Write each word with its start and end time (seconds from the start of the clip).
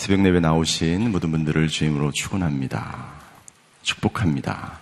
새벽 0.00 0.24
예배 0.24 0.40
나오신 0.40 1.12
모든 1.12 1.30
분들을 1.30 1.68
주임으로 1.68 2.10
축원합니다. 2.10 3.04
축복합니다. 3.82 4.78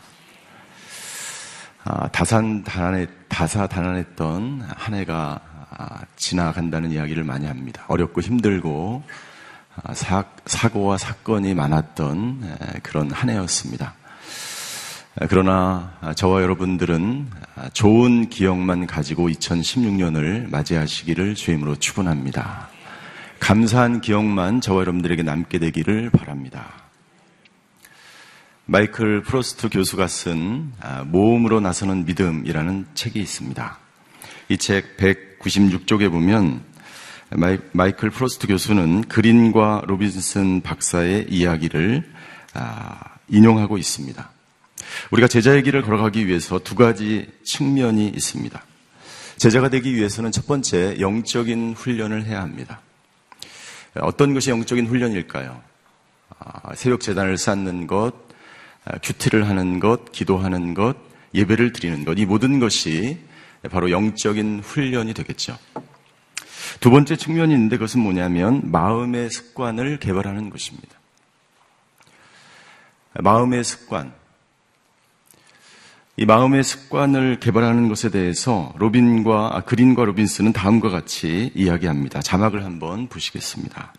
아, 1.83 2.07
다산 2.12 2.62
다난했, 2.62 3.11
다사다난했던 3.29 4.69
한 4.77 4.95
해가 4.95 5.41
아, 5.77 5.98
지나간다는 6.15 6.93
이야기를 6.93 7.25
많이 7.25 7.48
합니다. 7.48 7.84
어렵고 7.89 8.20
힘들고 8.20 9.02
아, 9.83 9.93
사, 9.93 10.23
사고와 10.46 10.98
사건이 10.98 11.53
많았던 11.53 12.78
그런 12.84 13.11
한 13.11 13.28
해였습니다. 13.28 13.95
그러나 15.28 15.95
저와 16.14 16.42
여러분들은 16.42 17.28
좋은 17.73 18.28
기억만 18.28 18.87
가지고 18.87 19.28
2016년을 19.30 20.48
맞이하시기를 20.48 21.34
주임으로 21.34 21.75
축원합니다. 21.75 22.67
감사한 23.41 24.01
기억만 24.01 24.60
저와 24.60 24.80
여러분들에게 24.80 25.23
남게 25.23 25.59
되기를 25.59 26.10
바랍니다. 26.10 26.73
마이클 28.66 29.23
프로스트 29.23 29.70
교수가 29.70 30.06
쓴 30.09 30.73
아, 30.80 31.02
모험으로 31.05 31.61
나서는 31.61 32.05
믿음이라는 32.05 32.87
책이 32.95 33.19
있습니다. 33.19 33.78
이 34.51 34.56
책 34.56 34.97
196쪽에 34.98 36.11
보면 36.11 36.62
마이클 37.73 38.10
프로스트 38.11 38.47
교수는 38.47 39.02
그린과 39.09 39.83
로빈슨 39.86 40.62
박사의 40.62 41.27
이야기를 41.28 42.11
아, 42.55 42.98
인용하고 43.28 43.78
있습니다. 43.78 44.30
우리가 45.11 45.28
제자의 45.28 45.62
길을 45.62 45.83
걸어가기 45.83 46.27
위해서 46.27 46.59
두 46.59 46.75
가지 46.75 47.31
측면이 47.44 48.09
있습니다. 48.09 48.62
제자가 49.36 49.69
되기 49.69 49.94
위해서는 49.94 50.33
첫 50.33 50.47
번째 50.47 50.97
영적인 50.98 51.75
훈련을 51.75 52.25
해야 52.25 52.41
합니다. 52.41 52.81
어떤 54.00 54.34
것이 54.34 54.50
영적인 54.50 54.86
훈련일까요? 54.86 55.60
아, 56.38 56.74
새벽 56.74 57.00
재단을 57.00 57.36
쌓는 57.36 57.86
것, 57.86 58.12
아, 58.84 58.98
큐티를 59.02 59.48
하는 59.48 59.80
것, 59.80 60.12
기도하는 60.12 60.74
것, 60.74 60.96
예배를 61.34 61.72
드리는 61.72 62.04
것, 62.04 62.19
이 62.19 62.24
모든 62.24 62.58
것이 62.58 63.19
바로 63.70 63.91
영적인 63.91 64.60
훈련이 64.60 65.14
되겠죠. 65.14 65.58
두 66.80 66.91
번째 66.91 67.16
측면이 67.16 67.52
있는데 67.54 67.76
그것은 67.76 68.00
뭐냐면 68.00 68.70
마음의 68.70 69.30
습관을 69.30 69.98
개발하는 69.98 70.50
것입니다. 70.50 70.98
마음의 73.14 73.64
습관. 73.64 74.12
이 76.20 76.27
마음의 76.27 76.64
습관을 76.64 77.38
개발하는 77.38 77.88
것에 77.88 78.11
대해서 78.11 78.74
로빈과 78.77 79.56
아, 79.56 79.61
그린과 79.61 80.05
로빈스는 80.05 80.52
다음과 80.52 80.88
같이 80.88 81.52
이야기합니다. 81.55 82.20
자막을 82.22 82.64
한번 82.64 83.06
보시겠습니다. 83.06 83.94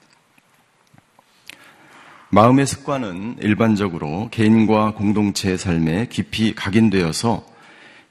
마음의 2.31 2.67
습관은 2.67 3.37
일반적으로 3.39 4.27
개인과 4.31 4.95
공동체의 4.95 5.57
삶에 5.57 6.07
깊이 6.09 6.53
각인되어서 6.55 7.45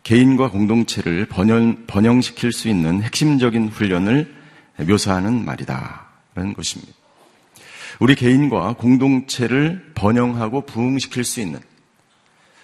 개인과 0.05 0.53
공동체를 0.53 1.27
번영, 1.27 1.85
번영시킬 1.87 2.51
수 2.51 2.71
있는 2.71 3.03
핵심적인 3.03 3.69
훈련을 3.69 4.35
묘사하는 4.89 5.45
말이다. 5.45 6.07
라는 6.35 6.55
것입니다. 6.55 6.95
우리 8.01 8.15
개인과 8.15 8.77
공동체를 8.79 9.93
번영하고 9.95 10.65
부흥시킬 10.65 11.25
수 11.25 11.43
있는 11.43 11.61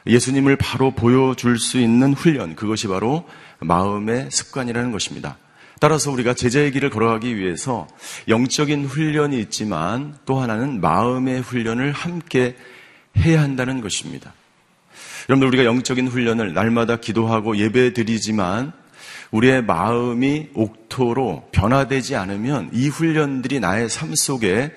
예수님을 0.07 0.57
바로 0.57 0.91
보여줄 0.91 1.59
수 1.59 1.79
있는 1.79 2.13
훈련, 2.13 2.55
그것이 2.55 2.89
바로 2.89 3.27
마음의 3.61 4.31
습관이라는 4.31 4.93
것입니다. 4.93 5.39
따라서 5.81 6.11
우리가 6.11 6.35
제자의 6.35 6.71
길을 6.73 6.91
걸어가기 6.91 7.37
위해서 7.37 7.89
영적인 8.29 8.85
훈련이 8.85 9.39
있지만 9.41 10.17
또 10.25 10.41
하나는 10.41 10.81
마음의 10.81 11.41
훈련을 11.41 11.93
함께 11.93 12.57
해야 13.19 13.43
한다는 13.43 13.81
것입니다. 13.81 14.33
여러분들 15.29 15.49
우리가 15.49 15.65
영적인 15.65 16.09
훈련을 16.09 16.53
날마다 16.53 16.97
기도하고 16.97 17.57
예배 17.57 17.93
드리지만 17.95 18.73
우리의 19.31 19.65
마음이 19.65 20.51
옥토로 20.55 21.49
변화되지 21.51 22.15
않으면 22.17 22.71
이 22.73 22.89
훈련들이 22.89 23.61
나의 23.61 23.89
삶 23.89 24.15
속에 24.15 24.73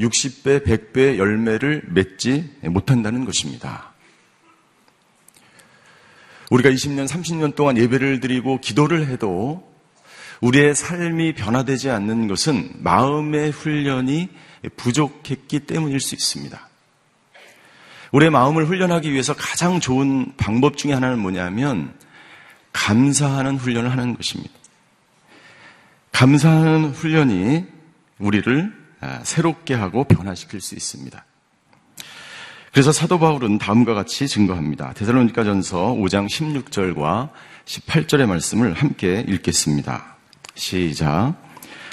60배, 0.00 0.64
100배의 0.64 1.18
열매를 1.18 1.82
맺지 1.88 2.50
못한다는 2.64 3.24
것입니다. 3.24 3.91
우리가 6.52 6.68
20년, 6.68 7.08
30년 7.08 7.54
동안 7.54 7.78
예배를 7.78 8.20
드리고 8.20 8.60
기도를 8.60 9.06
해도 9.06 9.66
우리의 10.42 10.74
삶이 10.74 11.34
변화되지 11.34 11.88
않는 11.88 12.28
것은 12.28 12.72
마음의 12.80 13.52
훈련이 13.52 14.28
부족했기 14.76 15.60
때문일 15.60 15.98
수 15.98 16.14
있습니다. 16.14 16.68
우리의 18.10 18.30
마음을 18.30 18.66
훈련하기 18.66 19.10
위해서 19.10 19.34
가장 19.34 19.80
좋은 19.80 20.34
방법 20.36 20.76
중에 20.76 20.92
하나는 20.92 21.20
뭐냐면 21.20 21.94
감사하는 22.74 23.56
훈련을 23.56 23.90
하는 23.90 24.14
것입니다. 24.14 24.52
감사하는 26.12 26.90
훈련이 26.90 27.64
우리를 28.18 28.82
아, 29.00 29.20
새롭게 29.24 29.72
하고 29.72 30.04
변화시킬 30.04 30.60
수 30.60 30.74
있습니다. 30.74 31.24
그래서 32.72 32.90
사도 32.90 33.18
바울은 33.18 33.58
다음과 33.58 33.92
같이 33.92 34.26
증거합니다. 34.26 34.94
데살로니가 34.94 35.44
전서 35.44 35.92
5장 35.92 36.26
16절과 36.26 37.28
18절의 37.66 38.26
말씀을 38.26 38.72
함께 38.72 39.24
읽겠습니다. 39.28 40.16
시작. 40.54 41.34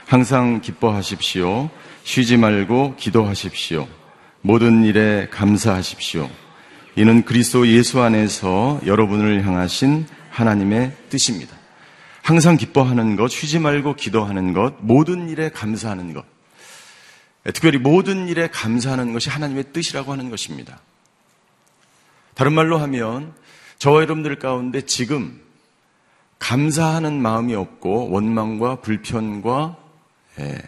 항상 0.06 0.62
기뻐하십시오. 0.62 1.70
쉬지 2.04 2.38
말고 2.38 2.96
기도하십시오. 2.96 3.90
모든 4.42 4.86
일에 4.86 5.28
감사하십시오. 5.30 6.30
이는 6.96 7.26
그리스도 7.26 7.68
예수 7.68 8.02
안에서 8.02 8.80
여러분을 8.86 9.46
향하신 9.46 10.06
하나님의 10.30 10.94
뜻입니다. 11.10 11.58
항상 12.24 12.56
기뻐하는 12.56 13.18
것, 13.18 13.30
쉬지 13.30 13.60
말고 13.60 13.96
기도하는 13.96 14.54
것, 14.54 14.76
모든 14.80 15.28
일에 15.28 15.50
감사하는 15.50 16.14
것. 16.14 16.24
예, 17.50 17.52
특별히 17.52 17.80
모든 17.80 18.28
일에 18.28 18.48
감사하는 18.48 19.12
것이 19.12 19.30
하나님의 19.30 19.74
뜻이라고 19.74 20.12
하는 20.12 20.30
것입니다. 20.30 20.80
다른 22.36 22.54
말로 22.54 22.78
하면 22.78 23.34
저와 23.80 24.04
여러분들 24.04 24.38
가운데 24.38 24.82
지금 24.82 25.42
감사하는 26.38 27.20
마음이 27.20 27.56
없고 27.56 28.12
원망과 28.12 28.82
불편과 28.82 29.78
예, 30.40 30.62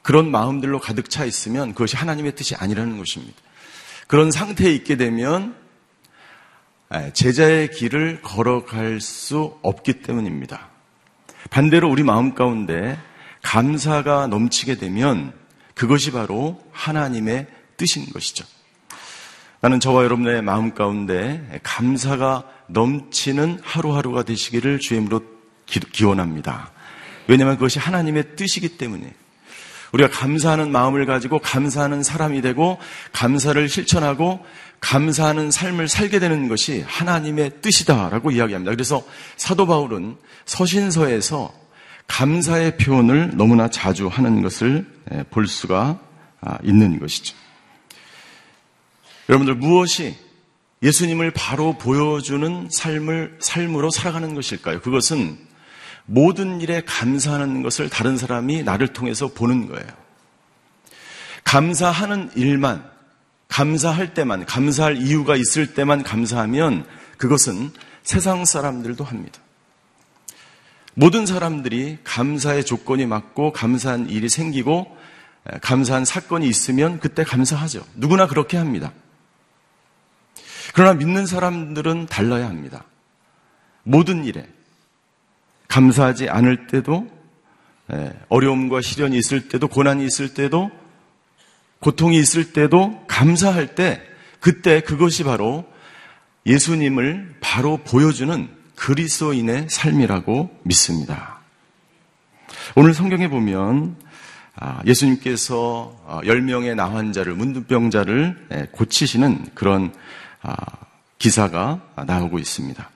그런 0.00 0.30
마음들로 0.30 0.80
가득 0.80 1.10
차 1.10 1.26
있으면 1.26 1.74
그것이 1.74 1.96
하나님의 1.96 2.34
뜻이 2.34 2.54
아니라는 2.56 2.96
것입니다. 2.96 3.36
그런 4.06 4.30
상태에 4.30 4.72
있게 4.72 4.96
되면 4.96 5.54
예, 6.94 7.12
제자의 7.12 7.70
길을 7.70 8.22
걸어갈 8.22 9.02
수 9.02 9.58
없기 9.60 10.00
때문입니다. 10.00 10.68
반대로 11.50 11.90
우리 11.90 12.02
마음 12.02 12.34
가운데 12.34 12.98
감사가 13.42 14.26
넘치게 14.28 14.76
되면 14.76 15.43
그것이 15.74 16.12
바로 16.12 16.60
하나님의 16.72 17.46
뜻인 17.76 18.06
것이죠. 18.12 18.44
나는 19.60 19.80
저와 19.80 20.04
여러분의 20.04 20.42
마음 20.42 20.74
가운데 20.74 21.60
감사가 21.62 22.44
넘치는 22.68 23.60
하루하루가 23.62 24.22
되시기를 24.22 24.78
주임으로 24.78 25.22
기원합니다. 25.66 26.70
왜냐하면 27.26 27.56
그것이 27.56 27.78
하나님의 27.78 28.36
뜻이기 28.36 28.76
때문에 28.76 29.14
우리가 29.92 30.10
감사하는 30.10 30.72
마음을 30.72 31.06
가지고 31.06 31.38
감사하는 31.38 32.02
사람이 32.02 32.42
되고 32.42 32.78
감사를 33.12 33.68
실천하고 33.68 34.44
감사하는 34.80 35.50
삶을 35.50 35.88
살게 35.88 36.18
되는 36.18 36.48
것이 36.48 36.84
하나님의 36.86 37.62
뜻이다라고 37.62 38.32
이야기합니다. 38.32 38.72
그래서 38.72 39.02
사도 39.36 39.66
바울은 39.66 40.16
서신서에서 40.44 41.63
감사의 42.06 42.76
표현을 42.76 43.32
너무나 43.36 43.68
자주 43.68 44.08
하는 44.08 44.42
것을 44.42 44.86
예, 45.12 45.24
볼 45.24 45.46
수가 45.46 46.00
아, 46.40 46.58
있는 46.62 46.98
것이죠. 46.98 47.34
여러분들 49.28 49.54
무엇이 49.54 50.16
예수님을 50.82 51.30
바로 51.30 51.78
보여주는 51.78 52.68
삶을 52.70 53.38
삶으로 53.40 53.90
살아가는 53.90 54.34
것일까요? 54.34 54.80
그것은 54.80 55.38
모든 56.04 56.60
일에 56.60 56.82
감사하는 56.84 57.62
것을 57.62 57.88
다른 57.88 58.18
사람이 58.18 58.62
나를 58.62 58.88
통해서 58.88 59.28
보는 59.28 59.66
거예요. 59.66 59.86
감사하는 61.44 62.30
일만, 62.34 62.84
감사할 63.48 64.12
때만, 64.12 64.44
감사할 64.44 64.98
이유가 64.98 65.36
있을 65.36 65.74
때만 65.74 66.02
감사하면 66.02 66.86
그것은 67.16 67.70
세상 68.02 68.44
사람들도 68.44 69.04
합니다. 69.04 69.40
모든 70.94 71.26
사람들이 71.26 71.98
감사의 72.04 72.64
조건이 72.64 73.04
맞고 73.06 73.52
감사한 73.52 74.08
일이 74.08 74.28
생기고 74.28 74.96
감사한 75.60 76.04
사건이 76.04 76.46
있으면 76.48 77.00
그때 77.00 77.24
감사하죠. 77.24 77.84
누구나 77.96 78.26
그렇게 78.26 78.56
합니다. 78.56 78.92
그러나 80.72 80.94
믿는 80.94 81.26
사람들은 81.26 82.06
달라야 82.06 82.48
합니다. 82.48 82.84
모든 83.82 84.24
일에 84.24 84.48
감사하지 85.68 86.28
않을 86.28 86.68
때도 86.68 87.08
어려움과 88.28 88.80
시련이 88.80 89.18
있을 89.18 89.48
때도 89.48 89.68
고난이 89.68 90.04
있을 90.06 90.32
때도 90.32 90.70
고통이 91.80 92.18
있을 92.18 92.52
때도 92.52 93.04
감사할 93.08 93.74
때 93.74 94.00
그때 94.40 94.80
그것이 94.80 95.24
바로 95.24 95.66
예수님을 96.46 97.36
바로 97.40 97.78
보여주는 97.78 98.48
그리스도인의 98.76 99.68
삶이라고 99.70 100.60
믿습니다. 100.64 101.40
오늘 102.76 102.94
성경에 102.94 103.28
보면 103.28 103.96
아, 104.56 104.80
예수님께서 104.86 106.22
10명의 106.24 106.72
아, 106.72 106.74
나환자를 106.74 107.34
문둥병자를 107.34 108.48
예, 108.52 108.68
고치시는 108.70 109.46
그런 109.54 109.92
아, 110.42 110.54
기사가 111.18 111.82
나오고 112.06 112.38
있습니다. 112.38 112.90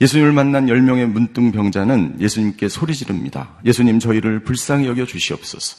예수님을 0.00 0.32
만난 0.32 0.66
10명의 0.66 1.06
문둥병자는 1.06 2.20
예수님께 2.20 2.68
소리 2.68 2.94
지릅니다. 2.94 3.58
예수님 3.66 3.98
저희를 3.98 4.44
불쌍히 4.44 4.86
여겨 4.86 5.04
주시옵소서. 5.04 5.76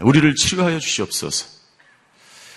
우리를 0.00 0.34
치료하여 0.34 0.80
주시옵소서. 0.80 1.56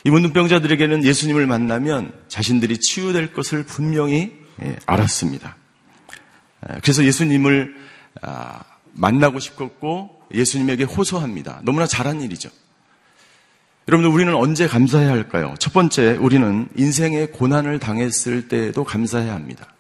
이 0.06 0.10
문둥병자들에게는 0.10 1.04
예수님을 1.04 1.46
만나면 1.46 2.14
자신들이 2.28 2.80
치유될 2.80 3.34
것을 3.34 3.64
분명히 3.64 4.18
예, 4.18 4.39
알았습니다. 4.86 5.56
그래서 6.82 7.04
예수님을 7.04 7.76
만나고 8.94 9.40
싶었고 9.40 10.22
예수님에게 10.34 10.84
호소합니다. 10.84 11.62
너무나 11.64 11.88
잘한 11.88 12.22
일이죠. 12.22 12.50
여러분들 13.88 14.14
우리는 14.14 14.36
언제 14.36 14.68
감사해야 14.68 15.10
할까요? 15.10 15.56
첫 15.58 15.74
번째, 15.74 16.18
우리는 16.20 16.70
인생의 16.76 17.32
고난을 17.32 17.80
당했을 17.80 18.48
때에도 18.48 18.84
감사해야 18.84 19.34
합니다. 19.34 19.74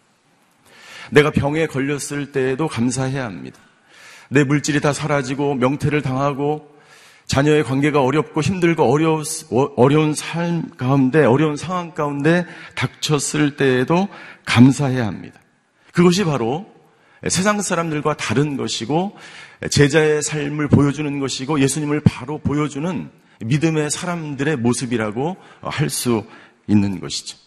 내가 1.11 1.29
병에 1.31 1.67
걸렸을 1.67 2.31
때에도 2.31 2.67
감사해야 2.67 3.23
합니다. 3.23 3.59
내 4.29 4.43
물질이 4.43 4.81
다 4.81 4.93
사라지고 4.93 5.55
명태를 5.55 6.01
당하고 6.01 6.78
자녀의 7.29 7.63
관계가 7.63 8.01
어렵고 8.01 8.41
힘들고 8.41 8.91
어려, 8.91 9.21
어려운 9.77 10.15
삶 10.15 10.67
가운데, 10.77 11.23
어려운 11.23 11.55
상황 11.57 11.93
가운데 11.93 12.47
닥쳤을 12.73 13.55
때에도 13.55 14.07
감사해야 14.45 15.05
합니다. 15.05 15.39
그것이 15.93 16.23
바로 16.23 16.65
세상 17.27 17.61
사람들과 17.61 18.17
다른 18.17 18.57
것이고 18.57 19.15
제자의 19.69 20.23
삶을 20.23 20.69
보여주는 20.69 21.19
것이고 21.19 21.59
예수님을 21.59 21.99
바로 21.99 22.39
보여주는 22.39 23.11
믿음의 23.41 23.91
사람들의 23.91 24.57
모습이라고 24.57 25.37
할 25.61 25.89
수 25.89 26.25
있는 26.65 26.99
것이죠. 26.99 27.37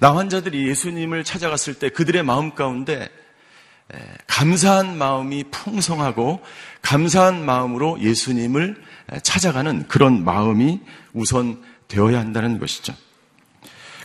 나 0.00 0.16
환자들이 0.16 0.68
예수님을 0.68 1.22
찾아갔을 1.22 1.74
때 1.74 1.88
그들의 1.88 2.24
마음 2.24 2.54
가운데 2.56 3.08
감사한 4.26 4.96
마음이 4.96 5.44
풍성하고 5.50 6.40
감사한 6.82 7.44
마음으로 7.44 8.00
예수님을 8.00 8.76
찾아가는 9.22 9.86
그런 9.88 10.24
마음이 10.24 10.80
우선 11.12 11.60
되어야 11.88 12.18
한다는 12.18 12.58
것이죠. 12.58 12.94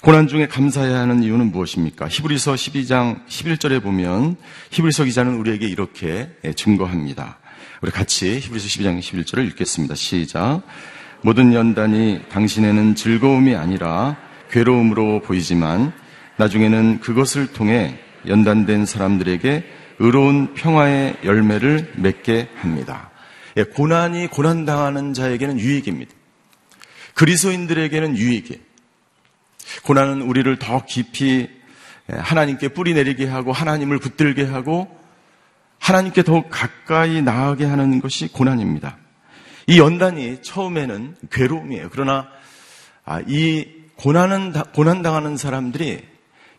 고난 0.01 0.27
중에 0.27 0.47
감사해야 0.47 0.99
하는 0.99 1.23
이유는 1.23 1.51
무엇입니까? 1.51 2.07
히브리서 2.07 2.53
12장 2.53 3.25
11절에 3.27 3.81
보면 3.81 4.35
히브리서 4.71 5.05
기자는 5.05 5.35
우리에게 5.35 5.67
이렇게 5.67 6.29
증거합니다. 6.55 7.39
우리 7.81 7.91
같이 7.91 8.39
히브리서 8.39 8.67
12장 8.67 8.99
11절을 8.99 9.47
읽겠습니다. 9.49 9.95
시작. 9.95 10.61
모든 11.21 11.53
연단이 11.53 12.21
당신에는 12.29 12.93
즐거움이 12.93 13.55
아니라 13.55 14.15
괴로움으로 14.51 15.21
보이지만 15.21 15.91
나중에는 16.37 16.99
그것을 16.99 17.51
통해 17.51 17.97
연단된 18.27 18.85
사람들에게 18.85 19.63
의로운 19.99 20.53
평화의 20.53 21.17
열매를 21.23 21.93
맺게 21.95 22.49
합니다. 22.55 23.11
예, 23.57 23.63
고난이 23.63 24.27
고난당하는 24.27 25.13
자에게는 25.13 25.59
유익입니다. 25.59 26.11
그리스도인들에게는 27.13 28.17
유익이에요. 28.17 28.61
고난은 29.83 30.21
우리를 30.21 30.57
더 30.59 30.83
깊이 30.85 31.49
예, 32.11 32.15
하나님께 32.15 32.69
뿌리 32.69 32.93
내리게 32.93 33.25
하고 33.25 33.51
하나님을 33.51 33.99
붙들게 33.99 34.43
하고 34.43 34.87
하나님께 35.79 36.23
더욱 36.23 36.49
가까이 36.49 37.21
나아가게 37.21 37.65
하는 37.65 38.01
것이 38.01 38.27
고난입니다. 38.27 38.97
이 39.67 39.79
연단이 39.79 40.41
처음에는 40.41 41.15
괴로움이에요. 41.31 41.89
그러나 41.91 42.27
아, 43.03 43.21
이 43.27 43.67
고난은 43.95 44.53
고난 44.73 45.01
당하는 45.01 45.37
사람들이 45.37 46.03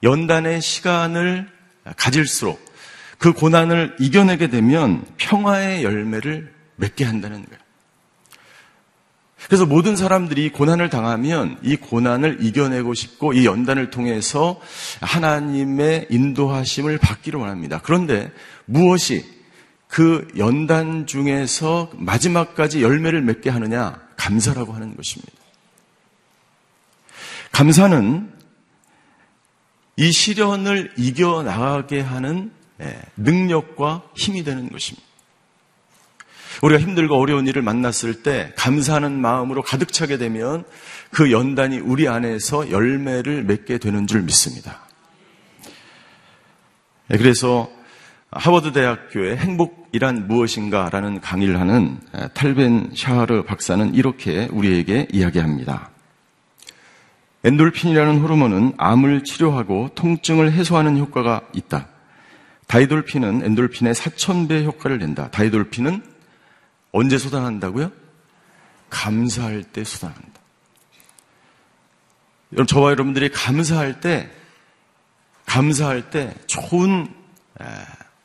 연단의 0.03 0.61
시간을 0.61 1.56
가질수록 1.97 2.65
그 3.19 3.33
고난을 3.33 3.97
이겨내게 3.99 4.49
되면 4.49 5.05
평화의 5.17 5.85
열매를 5.85 6.53
맺게 6.77 7.05
한다는 7.05 7.45
거예요. 7.45 7.67
그래서 9.47 9.65
모든 9.65 9.95
사람들이 9.95 10.51
고난을 10.51 10.91
당하면 10.91 11.59
이 11.63 11.77
고난을 11.77 12.39
이겨내고 12.41 12.95
싶고 12.95 13.33
이 13.33 13.47
연단을 13.47 13.91
통해서 13.91 14.61
하나님의 15.01 16.09
인도하심을 16.11 16.99
받기를 16.99 17.39
원합니다. 17.39 17.81
그런데 17.83 18.33
무엇이 18.65 19.25
그 19.87 20.27
연단 20.37 21.07
중에서 21.07 21.91
마지막까지 21.95 22.83
열매를 22.83 23.23
맺게 23.23 23.51
하느냐? 23.51 24.01
감사라고 24.17 24.73
하는 24.73 24.97
것입니다. 24.97 25.33
감사는 27.53 28.36
이 29.97 30.13
시련을 30.13 30.93
이겨나가게 30.97 32.01
하는 32.01 32.53
예, 32.83 33.01
능력과 33.17 34.03
힘이 34.15 34.45
되는 34.45 34.69
것입니다. 34.69 35.07
우리가 36.63 36.81
힘들고 36.81 37.19
어려운 37.19 37.47
일을 37.47 37.63
만났을 37.63 38.23
때 38.23 38.53
감사하는 38.57 39.13
마음으로 39.19 39.63
가득 39.63 39.93
차게 39.93 40.19
되면 40.19 40.65
그 41.11 41.33
연단이 41.33 41.79
우리 41.79 42.09
안에서 42.09 42.71
열매를 42.71 43.45
맺게 43.45 43.79
되는 43.79 44.07
줄 44.07 44.23
믿습니다. 44.23 44.81
예, 47.11 47.17
그래서 47.17 47.71
하버드 48.31 48.73
대학교의 48.73 49.39
행복이란 49.39 50.29
무엇인가 50.29 50.91
라는 50.91 51.21
강의를 51.23 51.59
하는 51.59 51.99
탈벤 52.35 52.93
샤르 52.95 53.45
박사는 53.45 53.95
이렇게 53.95 54.49
우리에게 54.51 55.09
이야기합니다. 55.11 55.96
엔돌핀이라는 57.47 58.21
호르몬은 58.23 58.73
암을 58.77 59.23
치료하고 59.23 59.91
통증을 59.95 60.51
해소하는 60.53 60.99
효과가 60.99 61.43
있다. 61.55 61.87
다이돌핀은 62.67 63.45
엔돌핀의 63.45 63.95
4,000배 63.95 64.65
효과를 64.65 64.99
낸다. 64.99 65.31
다이돌핀은 65.31 66.03
언제 66.91 67.19
쏟아난다고요? 67.19 67.93
감사할 68.91 69.63
때 69.63 69.85
쏟아난다. 69.85 70.41
여러분, 72.53 72.67
저와 72.67 72.91
여러분들이 72.91 73.29
감사할 73.31 74.01
때, 74.01 74.29
감사할 75.47 76.11
때 76.11 76.35
좋은 76.49 77.07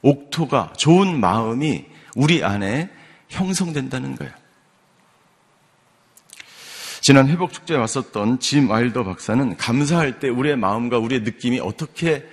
옥토가, 0.01 0.74
좋은 0.78 1.20
마음이 1.20 1.86
우리 2.16 2.44
안에 2.44 2.90
형성된다는 3.30 4.16
거예요. 4.16 4.34
지난 7.01 7.27
회복축제에 7.27 7.77
왔었던 7.77 8.39
짐 8.39 8.70
와일더 8.70 9.03
박사는 9.03 9.58
감사할 9.58 10.20
때 10.20 10.29
우리의 10.29 10.55
마음과 10.55 11.00
우리의 11.00 11.22
느낌이 11.22 11.60
어떻게, 11.60 12.24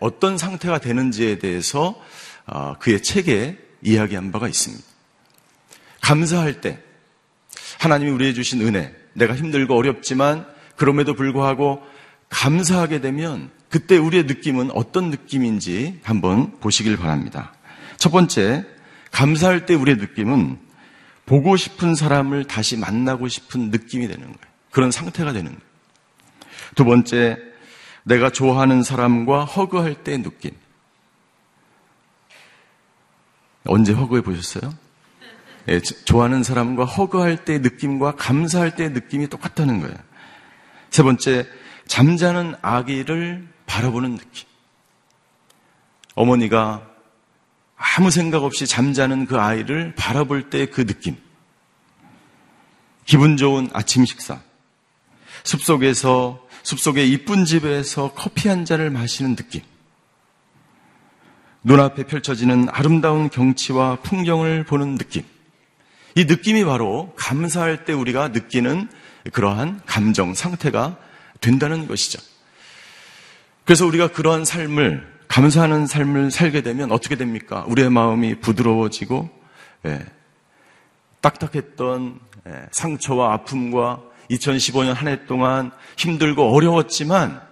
어떤 0.00 0.36
상태가 0.36 0.78
되는지에 0.78 1.38
대해서 1.38 1.98
어, 2.44 2.74
그의 2.78 3.02
책에 3.02 3.58
이야기한 3.82 4.30
바가 4.32 4.48
있습니다. 4.48 4.84
감사할 6.02 6.60
때 6.60 6.78
하나님이 7.80 8.10
우리에게 8.10 8.34
주신 8.34 8.60
은혜, 8.60 8.94
내가 9.14 9.34
힘들고 9.34 9.74
어렵지만 9.74 10.46
그럼에도 10.76 11.14
불구하고 11.14 11.82
감사하게 12.28 13.00
되면 13.00 13.50
그때 13.70 13.96
우리의 13.96 14.24
느낌은 14.24 14.70
어떤 14.72 15.10
느낌인지 15.10 16.00
한번 16.04 16.60
보시길 16.60 16.98
바랍니다. 16.98 17.54
첫 17.96 18.10
번째, 18.10 18.64
감사할 19.10 19.64
때 19.64 19.74
우리의 19.74 19.96
느낌은 19.96 20.65
보고 21.26 21.56
싶은 21.56 21.94
사람을 21.94 22.44
다시 22.44 22.76
만나고 22.76 23.28
싶은 23.28 23.70
느낌이 23.70 24.08
되는 24.08 24.22
거예요. 24.22 24.54
그런 24.70 24.90
상태가 24.90 25.32
되는 25.32 25.50
거예요. 25.50 25.66
두 26.74 26.84
번째, 26.84 27.36
내가 28.04 28.30
좋아하는 28.30 28.82
사람과 28.82 29.44
허그할 29.44 30.04
때의 30.04 30.22
느낌. 30.22 30.52
언제 33.64 33.92
허그해 33.92 34.22
보셨어요? 34.22 34.72
예, 35.68 35.80
좋아하는 35.80 36.44
사람과 36.44 36.84
허그할 36.84 37.44
때의 37.44 37.58
느낌과 37.58 38.14
감사할 38.14 38.76
때의 38.76 38.90
느낌이 38.90 39.26
똑같다는 39.26 39.80
거예요. 39.80 39.96
세 40.90 41.02
번째, 41.02 41.48
잠자는 41.86 42.54
아기를 42.62 43.48
바라보는 43.66 44.16
느낌. 44.16 44.46
어머니가 46.14 46.88
아무 47.76 48.10
생각 48.10 48.42
없이 48.42 48.66
잠자는 48.66 49.26
그 49.26 49.38
아이를 49.38 49.94
바라볼 49.96 50.50
때 50.50 50.66
그 50.66 50.86
느낌. 50.86 51.16
기분 53.04 53.36
좋은 53.36 53.68
아침 53.72 54.04
식사. 54.04 54.40
숲속에서, 55.44 56.44
숲속의 56.62 57.10
이쁜 57.12 57.44
집에서 57.44 58.12
커피 58.14 58.48
한 58.48 58.64
잔을 58.64 58.90
마시는 58.90 59.36
느낌. 59.36 59.60
눈앞에 61.62 62.04
펼쳐지는 62.04 62.68
아름다운 62.70 63.28
경치와 63.28 63.96
풍경을 63.96 64.64
보는 64.64 64.96
느낌. 64.96 65.22
이 66.14 66.24
느낌이 66.24 66.64
바로 66.64 67.12
감사할 67.16 67.84
때 67.84 67.92
우리가 67.92 68.28
느끼는 68.28 68.88
그러한 69.32 69.82
감정 69.84 70.34
상태가 70.34 70.96
된다는 71.40 71.86
것이죠. 71.86 72.20
그래서 73.64 73.84
우리가 73.86 74.08
그러한 74.08 74.44
삶을 74.44 75.15
감사하는 75.36 75.86
삶을 75.86 76.30
살게 76.30 76.62
되면 76.62 76.90
어떻게 76.90 77.14
됩니까? 77.14 77.62
우리의 77.68 77.90
마음이 77.90 78.36
부드러워지고 78.36 79.28
예, 79.84 80.00
딱딱했던 81.20 82.18
예, 82.48 82.52
상처와 82.70 83.34
아픔과 83.34 84.00
2015년 84.30 84.94
한 84.94 85.08
해 85.08 85.26
동안 85.26 85.72
힘들고 85.98 86.54
어려웠지만 86.54 87.42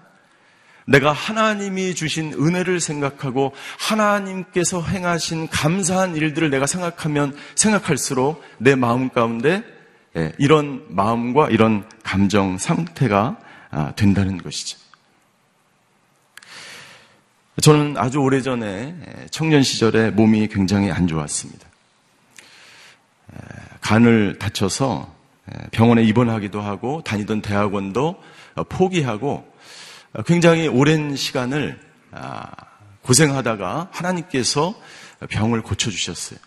내가 0.87 1.13
하나님이 1.13 1.95
주신 1.95 2.33
은혜를 2.33 2.81
생각하고 2.81 3.53
하나님께서 3.79 4.83
행하신 4.83 5.49
감사한 5.49 6.17
일들을 6.17 6.49
내가 6.49 6.65
생각하면 6.67 7.37
생각할수록 7.55 8.43
내 8.57 8.77
마음 8.77 9.11
가운데 9.11 9.63
예, 10.17 10.33
이런 10.39 10.87
마음과 10.89 11.51
이런 11.51 11.87
감정 12.03 12.57
상태가 12.57 13.37
아, 13.71 13.93
된다는 13.95 14.39
것이죠. 14.39 14.84
저는 17.63 17.97
아주 17.97 18.19
오래전에 18.19 18.97
청년 19.31 19.63
시절에 19.63 20.11
몸이 20.11 20.49
굉장히 20.49 20.91
안 20.91 21.07
좋았습니다. 21.07 21.69
간을 23.81 24.39
다쳐서 24.41 25.15
병원에 25.71 26.03
입원하기도 26.03 26.61
하고 26.61 27.03
다니던 27.05 27.43
대학원도 27.43 28.17
포기하고 28.69 29.47
굉장히 30.27 30.67
오랜 30.67 31.15
시간을 31.15 31.79
아, 32.13 32.51
고생하다가 33.03 33.89
하나님께서 33.93 34.75
병을 35.29 35.63
고쳐주셨어요. 35.63 36.39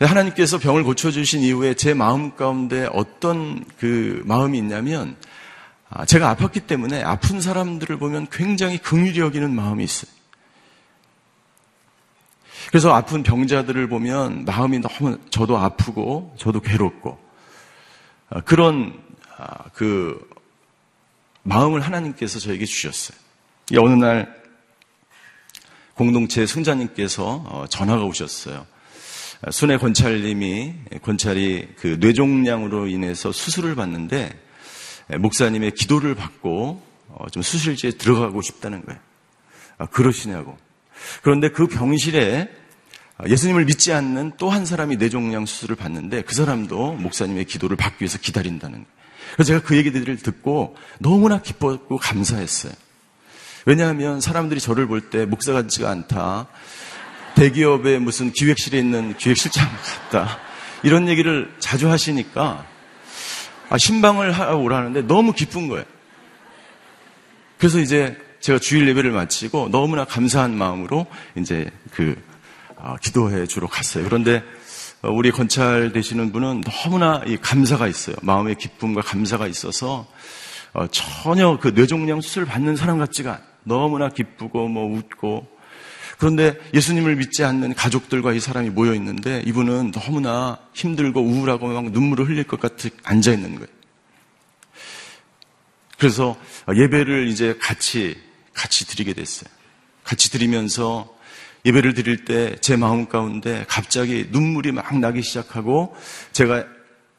하나님께서 0.00 0.58
병을 0.58 0.84
고쳐주신 0.84 1.42
이후에 1.42 1.74
제 1.74 1.94
마음 1.94 2.34
가운데 2.36 2.88
어떤 2.92 3.64
그 3.78 4.22
마음이 4.24 4.56
있냐면 4.58 5.16
아, 5.26 5.29
제가 6.06 6.34
아팠기 6.34 6.66
때문에 6.66 7.02
아픈 7.02 7.40
사람들을 7.40 7.98
보면 7.98 8.28
굉장히 8.30 8.78
긍휼히 8.78 9.18
여기는 9.18 9.52
마음이 9.54 9.82
있어요. 9.82 10.10
그래서 12.68 12.94
아픈 12.94 13.22
병자들을 13.22 13.88
보면 13.88 14.44
마음이 14.44 14.78
너무 14.78 15.18
저도 15.30 15.58
아프고 15.58 16.34
저도 16.38 16.60
괴롭고 16.60 17.18
아, 18.28 18.40
그런 18.42 19.02
그 19.74 20.28
마음을 21.42 21.80
하나님께서 21.80 22.38
저에게 22.38 22.64
주셨어요. 22.64 23.18
어느 23.78 23.94
날 23.94 24.40
공동체 25.94 26.46
순자님께서 26.46 27.44
어, 27.46 27.64
전화가 27.68 28.04
오셨어요. 28.04 28.66
순회 29.50 29.78
권찰님이 29.78 30.74
권찰이 31.02 31.68
그 31.78 31.96
뇌종양으로 31.98 32.86
인해서 32.86 33.32
수술을 33.32 33.74
받는데 33.74 34.30
목사님의 35.18 35.72
기도를 35.72 36.14
받고 36.14 36.82
어, 37.08 37.26
좀 37.30 37.42
수술지에 37.42 37.92
들어가고 37.92 38.42
싶다는 38.42 38.84
거예요. 38.84 39.00
아, 39.78 39.86
그러시냐고. 39.86 40.56
그런데 41.22 41.48
그 41.50 41.66
병실에 41.66 42.48
예수님을 43.26 43.64
믿지 43.66 43.92
않는 43.92 44.32
또 44.38 44.50
한 44.50 44.64
사람이 44.64 44.96
뇌종양 44.96 45.46
수술을 45.46 45.76
받는데 45.76 46.22
그 46.22 46.34
사람도 46.34 46.94
목사님의 46.94 47.44
기도를 47.44 47.76
받기 47.76 48.02
위해서 48.02 48.18
기다린다는 48.18 48.74
거예요. 48.74 48.86
그래서 49.34 49.48
제가 49.48 49.62
그 49.62 49.76
얘기들을 49.76 50.16
듣고 50.18 50.76
너무나 50.98 51.40
기뻤고 51.40 51.98
감사했어요. 51.98 52.72
왜냐하면 53.66 54.20
사람들이 54.20 54.60
저를 54.60 54.86
볼 54.86 55.10
때 55.10 55.26
목사 55.26 55.52
같지가 55.52 55.90
않다. 55.90 56.48
대기업의 57.36 58.00
무슨 58.00 58.32
기획실에 58.32 58.78
있는 58.78 59.16
기획실장 59.16 59.68
같다. 60.10 60.38
이런 60.82 61.08
얘기를 61.08 61.54
자주 61.58 61.90
하시니까 61.90 62.66
아, 63.70 63.78
신방을 63.78 64.32
하러 64.32 64.58
오라는데 64.58 65.02
너무 65.02 65.32
기쁜 65.32 65.68
거예요. 65.68 65.84
그래서 67.56 67.78
이제 67.78 68.16
제가 68.40 68.58
주일 68.58 68.88
예배를 68.88 69.12
마치고 69.12 69.68
너무나 69.70 70.04
감사한 70.04 70.56
마음으로 70.56 71.06
이제 71.36 71.70
그 71.92 72.20
아, 72.76 72.96
기도해 72.96 73.46
주러 73.46 73.68
갔어요. 73.68 74.04
그런데 74.04 74.42
어, 75.02 75.10
우리 75.10 75.30
건찰 75.30 75.92
되시는 75.92 76.32
분은 76.32 76.62
너무나 76.62 77.22
이 77.26 77.36
감사가 77.36 77.86
있어요. 77.86 78.16
마음의 78.22 78.56
기쁨과 78.56 79.02
감사가 79.02 79.46
있어서 79.46 80.06
어, 80.72 80.86
전혀 80.88 81.56
그 81.60 81.68
뇌종양 81.68 82.20
수술 82.22 82.46
받는 82.46 82.74
사람 82.74 82.98
같지가 82.98 83.40
너무나 83.62 84.08
기쁘고 84.08 84.66
뭐 84.66 84.96
웃고 84.96 85.46
그런데 86.20 86.54
예수님을 86.74 87.16
믿지 87.16 87.44
않는 87.44 87.74
가족들과 87.74 88.34
이 88.34 88.40
사람이 88.40 88.68
모여 88.68 88.94
있는데 88.94 89.42
이분은 89.46 89.90
너무나 89.90 90.58
힘들고 90.74 91.22
우울하고 91.22 91.68
막 91.68 91.90
눈물을 91.90 92.28
흘릴 92.28 92.44
것 92.44 92.60
같이 92.60 92.90
앉아 93.04 93.32
있는 93.32 93.54
거예요. 93.54 93.66
그래서 95.98 96.36
예배를 96.68 97.26
이제 97.28 97.56
같이 97.58 98.18
같이 98.52 98.86
드리게 98.86 99.14
됐어요. 99.14 99.48
같이 100.04 100.30
드리면서 100.30 101.08
예배를 101.64 101.94
드릴 101.94 102.26
때 102.26 102.54
제 102.60 102.76
마음 102.76 103.08
가운데 103.08 103.64
갑자기 103.66 104.26
눈물이 104.30 104.72
막 104.72 104.98
나기 104.98 105.22
시작하고 105.22 105.96
제가 106.32 106.66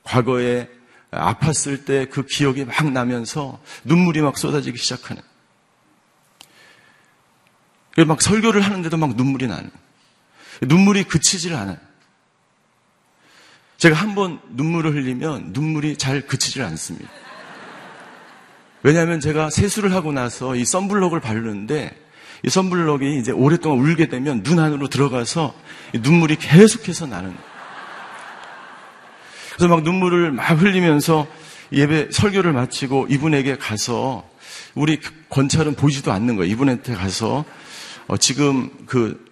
과거에 0.04 0.70
아팠을 1.10 1.86
때 1.86 2.06
그 2.06 2.24
기억이 2.28 2.66
막 2.66 2.92
나면서 2.92 3.60
눈물이 3.84 4.22
막 4.22 4.38
쏟아지기 4.38 4.78
시작하는. 4.78 5.24
막 8.08 8.22
설교를 8.22 8.62
하는데도 8.62 8.98
막 8.98 9.16
눈물이 9.16 9.48
나는. 9.48 9.70
눈물이 10.62 11.04
그치질 11.06 11.54
않아요. 11.56 11.78
제가 13.78 13.96
한 13.96 14.14
번 14.14 14.40
눈물을 14.50 14.94
흘리면 14.94 15.50
눈물이 15.54 15.98
잘 15.98 16.22
그치질 16.22 16.62
않습니다. 16.62 17.10
왜냐하면 18.84 19.20
제가 19.20 19.50
세수를 19.50 19.94
하고 19.94 20.12
나서 20.12 20.56
이 20.56 20.66
썬블럭을 20.66 21.20
바르는데 21.20 21.96
이 22.44 22.50
썬블럭이 22.50 23.20
이제 23.20 23.32
오랫동안 23.32 23.80
울게 23.80 24.08
되면 24.08 24.44
눈 24.44 24.60
안으로 24.60 24.88
들어가서 24.88 25.54
눈물이 25.94 26.38
계속해서 26.38 27.08
나는. 27.08 27.36
그래서 29.56 29.68
막 29.68 29.84
눈물을 29.84 30.32
막 30.32 30.44
흘리면서 30.60 31.28
예배 31.72 32.10
설교를 32.12 32.54
마치고 32.54 33.08
이분에게 33.10 33.58
가서 33.58 34.28
우리 34.74 35.00
권찰은 35.30 35.76
보이지도 35.76 36.12
않는 36.12 36.36
거예요. 36.36 36.52
이분한테 36.52 36.96
가서 36.96 37.46
어, 38.12 38.18
지금 38.18 38.70
그 38.88 39.26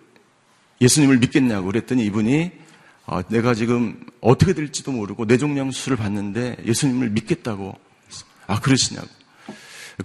예수님을 0.79 1.17
믿겠냐고 1.17 1.65
그랬더니 1.67 2.05
이분이 2.05 2.51
어, 3.07 3.21
내가 3.27 3.53
지금 3.53 4.05
어떻게 4.21 4.53
될지도 4.53 4.93
모르고 4.93 5.25
뇌종양 5.25 5.71
수술을 5.71 5.98
받는데 5.98 6.55
예수님을 6.65 7.09
믿겠다고 7.09 7.77
아 8.48 8.62
그러시냐고. 8.62 9.07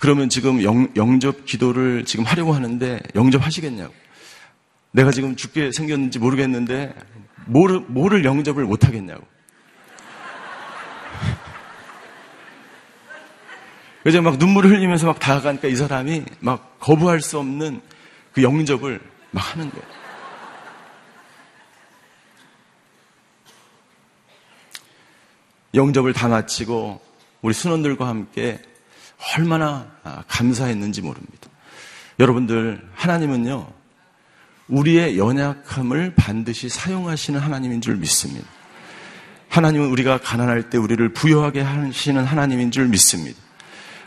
그러면 0.01 0.29
지금 0.29 0.61
영, 0.65 0.89
영접 0.97 1.47
기도를 1.47 2.05
지금 2.05 2.25
하려고 2.25 2.53
하는데 2.53 3.01
영접하시겠냐고. 3.15 3.95
내가 4.91 5.13
지금 5.13 5.37
죽게 5.37 5.71
생겼는지 5.71 6.19
모르겠는데 6.19 6.97
뭐를, 7.47 7.79
뭐를 7.87 8.25
영접을 8.25 8.65
못하겠냐고. 8.65 9.25
그래서 14.03 14.21
막 14.21 14.37
눈물을 14.37 14.69
흘리면서 14.69 15.07
막 15.07 15.21
다가가니까 15.21 15.69
이 15.69 15.77
사람이 15.77 16.25
막 16.41 16.81
거부할 16.81 17.21
수 17.21 17.39
없는 17.39 17.81
그 18.35 18.43
영접을 18.43 19.01
막 19.31 19.53
하는 19.53 19.71
거예요. 19.71 19.87
영접을 25.75 26.13
다 26.13 26.29
마치고 26.29 27.01
우리 27.43 27.55
순원들과 27.55 28.07
함께 28.07 28.61
얼마나 29.37 29.91
아, 30.03 30.25
감사했는지 30.29 31.03
모릅니다. 31.03 31.49
여러분들, 32.21 32.89
하나님은요, 32.95 33.73
우리의 34.69 35.19
연약함을 35.19 36.15
반드시 36.15 36.69
사용하시는 36.69 37.39
하나님인 37.39 37.81
줄 37.81 37.97
믿습니다. 37.97 38.47
하나님은 39.49 39.89
우리가 39.89 40.19
가난할 40.19 40.71
때 40.71 40.79
우리를 40.79 41.13
부여하게 41.13 41.61
하시는 41.61 42.25
하나님인 42.25 42.71
줄 42.71 42.89
믿습니다. 42.89 43.39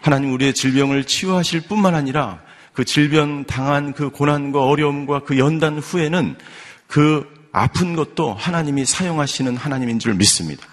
하나님 0.02 0.34
우리의 0.34 0.54
질병을 0.54 1.06
치유하실 1.06 1.62
뿐만 1.62 1.96
아니라 1.96 2.42
그 2.78 2.86
질병 2.86 3.44
당한 3.46 3.92
그 3.92 4.12
고난과 4.12 4.64
어려움과 4.64 5.24
그 5.24 5.40
연단 5.40 5.80
후에는 5.80 6.36
그 6.86 7.26
아픈 7.52 7.96
것도 7.96 8.36
하나님이 8.36 8.86
사용하시는 8.86 9.58
하나님인 9.58 9.98
줄 9.98 10.14
믿습니다. 10.14 10.64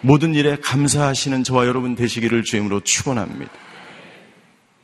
모든 0.00 0.36
일에 0.36 0.56
감사하시는 0.62 1.42
저와 1.42 1.66
여러분 1.66 1.96
되시기를 1.96 2.44
주임으로 2.44 2.82
축원합니다. 2.82 3.50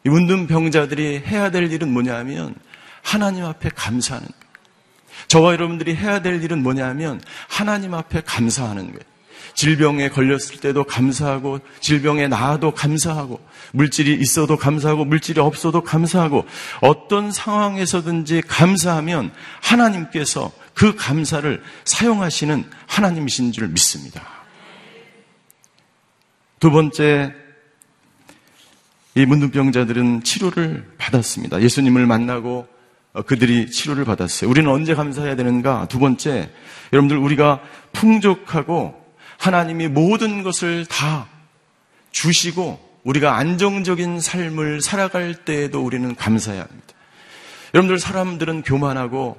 이 0.04 0.09
문든 0.09 0.49
병자들이 0.49 1.23
해야 1.25 1.52
될 1.52 1.71
일은 1.71 1.93
뭐냐면 1.93 2.57
하나님 3.02 3.45
앞에 3.45 3.71
감사하는 3.73 4.26
거예요. 4.26 4.45
저와 5.28 5.52
여러분들이 5.52 5.95
해야 5.95 6.23
될 6.23 6.43
일은 6.43 6.61
뭐냐면 6.64 7.21
하나님 7.47 7.95
앞에 7.95 8.23
감사하는 8.23 8.87
거예요. 8.87 9.13
질병에 9.54 10.08
걸렸을 10.08 10.60
때도 10.60 10.84
감사하고 10.84 11.60
질병에 11.80 12.28
나아도 12.28 12.72
감사하고 12.72 13.40
물질이 13.72 14.14
있어도 14.14 14.56
감사하고 14.56 15.04
물질이 15.04 15.40
없어도 15.40 15.82
감사하고 15.82 16.44
어떤 16.80 17.30
상황에서든지 17.30 18.42
감사하면 18.46 19.32
하나님께서 19.60 20.50
그 20.74 20.94
감사를 20.96 21.62
사용하시는 21.84 22.64
하나님이신 22.86 23.52
줄 23.52 23.68
믿습니다. 23.68 24.22
두 26.58 26.70
번째, 26.70 27.34
이 29.14 29.26
문둥병자들은 29.26 30.24
치료를 30.24 30.94
받았습니다. 30.98 31.60
예수님을 31.60 32.06
만나고 32.06 32.66
그들이 33.26 33.70
치료를 33.70 34.04
받았어요. 34.04 34.50
우리는 34.50 34.68
언제 34.70 34.94
감사해야 34.94 35.36
되는가? 35.36 35.86
두 35.88 36.00
번째, 36.00 36.50
여러분들 36.92 37.16
우리가 37.18 37.60
풍족하고 37.92 39.03
하나님이 39.38 39.88
모든 39.88 40.42
것을 40.42 40.86
다 40.86 41.28
주시고 42.12 43.00
우리가 43.04 43.36
안정적인 43.36 44.20
삶을 44.20 44.80
살아갈 44.80 45.34
때에도 45.34 45.84
우리는 45.84 46.14
감사해야 46.14 46.62
합니다. 46.62 46.86
여러분들 47.74 47.98
사람들은 47.98 48.62
교만하고 48.62 49.36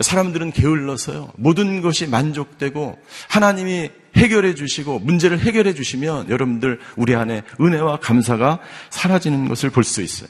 사람들은 0.00 0.52
게을러서요. 0.52 1.32
모든 1.36 1.82
것이 1.82 2.06
만족되고 2.06 2.98
하나님이 3.28 3.90
해결해 4.16 4.54
주시고 4.54 5.00
문제를 5.00 5.40
해결해 5.40 5.74
주시면 5.74 6.30
여러분들 6.30 6.80
우리 6.96 7.14
안에 7.14 7.42
은혜와 7.60 7.98
감사가 7.98 8.60
사라지는 8.90 9.48
것을 9.48 9.70
볼 9.70 9.84
수 9.84 10.00
있어요. 10.02 10.28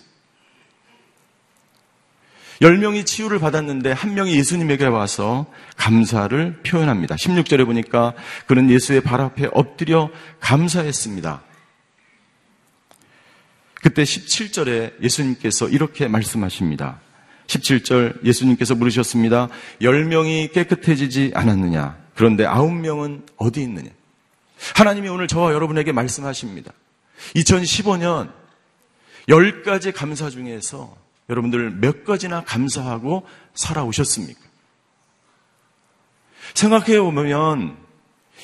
열 2.62 2.78
명이 2.78 3.04
치유를 3.04 3.40
받았는데 3.40 3.90
한 3.90 4.14
명이 4.14 4.35
예수님에게 4.37 4.87
와서 4.87 5.47
감사를 5.76 6.62
표현합니다. 6.62 7.16
16절에 7.16 7.66
보니까 7.66 8.14
그는 8.47 8.71
예수의 8.71 9.00
발 9.00 9.21
앞에 9.21 9.49
엎드려 9.52 10.11
감사했습니다. 10.38 11.42
그때 13.83 14.04
17절에 14.04 15.02
예수님께서 15.02 15.69
이렇게 15.69 16.07
말씀하십니다. 16.07 17.00
17절 17.49 18.25
예수님께서 18.25 18.76
물으셨습니다. 18.76 19.49
10명이 19.81 20.52
깨끗해지지 20.52 21.33
않았느냐? 21.35 21.99
그런데 22.14 22.45
9명은 22.45 23.26
어디 23.38 23.61
있느냐? 23.62 23.90
하나님이 24.76 25.09
오늘 25.09 25.26
저와 25.26 25.52
여러분에게 25.52 25.90
말씀하십니다. 25.90 26.73
2015년 27.35 28.33
10가지 29.28 29.92
감사 29.92 30.31
중에서 30.31 31.01
여러분들 31.33 31.71
몇 31.71 32.05
가지나 32.05 32.45
감사하고 32.45 33.27
살아오셨습니까? 33.55 34.41
생각해 36.55 37.01
보면 37.01 37.77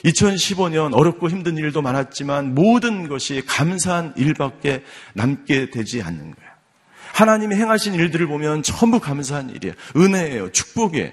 2015년 0.04 0.96
어렵고 0.96 1.28
힘든 1.28 1.56
일도 1.56 1.82
많았지만 1.82 2.54
모든 2.54 3.08
것이 3.08 3.42
감사한 3.46 4.14
일밖에 4.16 4.84
남게 5.14 5.70
되지 5.70 6.02
않는 6.02 6.34
거예요. 6.34 6.48
하나님이 7.12 7.56
행하신 7.56 7.94
일들을 7.94 8.26
보면 8.26 8.62
전부 8.62 9.00
감사한 9.00 9.50
일이에요. 9.50 9.74
은혜예요. 9.96 10.52
축복이에요. 10.52 11.10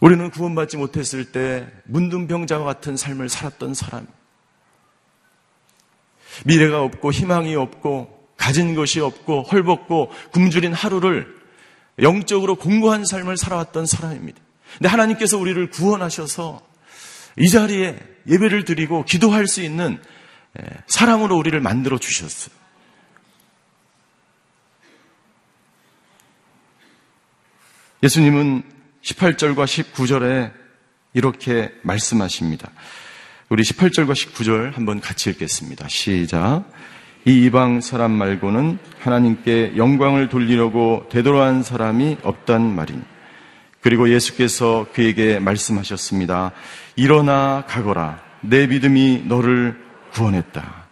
우리는 0.00 0.30
구원받지 0.30 0.76
못했을 0.76 1.32
때 1.32 1.66
문둥병자와 1.84 2.64
같은 2.64 2.96
삶을 2.96 3.28
살았던 3.28 3.74
사람. 3.74 4.06
미래가 6.44 6.82
없고 6.82 7.12
희망이 7.12 7.54
없고 7.56 8.14
가진 8.36 8.74
것이 8.74 9.00
없고 9.00 9.42
헐벗고 9.42 10.12
굶주린 10.32 10.72
하루를 10.72 11.34
영적으로 12.00 12.56
공고한 12.56 13.04
삶을 13.04 13.36
살아왔던 13.36 13.86
사람입니다. 13.86 14.38
근데 14.74 14.88
하나님께서 14.88 15.38
우리를 15.38 15.70
구원하셔서 15.70 16.60
이 17.38 17.48
자리에 17.48 17.98
예배를 18.28 18.64
드리고 18.64 19.04
기도할 19.04 19.46
수 19.46 19.62
있는 19.62 20.00
사람으로 20.86 21.36
우리를 21.36 21.58
만들어 21.60 21.98
주셨어요. 21.98 22.54
예수님은 28.02 28.62
18절과 29.02 29.64
19절에 29.64 30.52
이렇게 31.14 31.72
말씀하십니다. 31.82 32.70
우리 33.48 33.62
18절과 33.62 34.10
19절 34.12 34.74
한번 34.74 35.00
같이 35.00 35.30
읽겠습니다. 35.30 35.86
시작. 35.86 36.64
이 37.24 37.44
이방 37.44 37.80
사람 37.80 38.10
말고는 38.10 38.78
하나님께 38.98 39.74
영광을 39.76 40.28
돌리려고 40.28 41.06
되돌아한 41.12 41.62
사람이 41.62 42.18
없단 42.24 42.74
말이니. 42.74 43.00
그리고 43.80 44.12
예수께서 44.12 44.86
그에게 44.92 45.38
말씀하셨습니다. 45.38 46.50
일어나 46.96 47.64
가거라. 47.68 48.20
내 48.40 48.66
믿음이 48.66 49.22
너를 49.26 49.80
구원했다. 50.12 50.86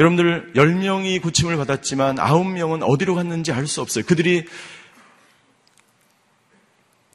여러분들 0.00 0.52
10명이 0.56 1.22
구침을 1.22 1.56
받았지만 1.56 2.16
9명은 2.16 2.82
어디로 2.82 3.14
갔는지 3.14 3.52
알 3.52 3.68
수 3.68 3.82
없어요. 3.82 4.04
그들이 4.04 4.46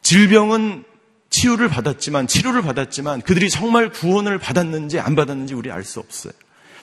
질병은 0.03 0.85
치유를 1.31 1.69
받았지만 1.69 2.27
치료를 2.27 2.61
받았지만 2.61 3.21
그들이 3.21 3.49
정말 3.49 3.89
구원을 3.89 4.37
받았는지 4.37 4.99
안 4.99 5.15
받았는지 5.15 5.53
우리 5.55 5.71
알 5.71 5.83
수 5.83 5.99
없어요. 5.99 6.33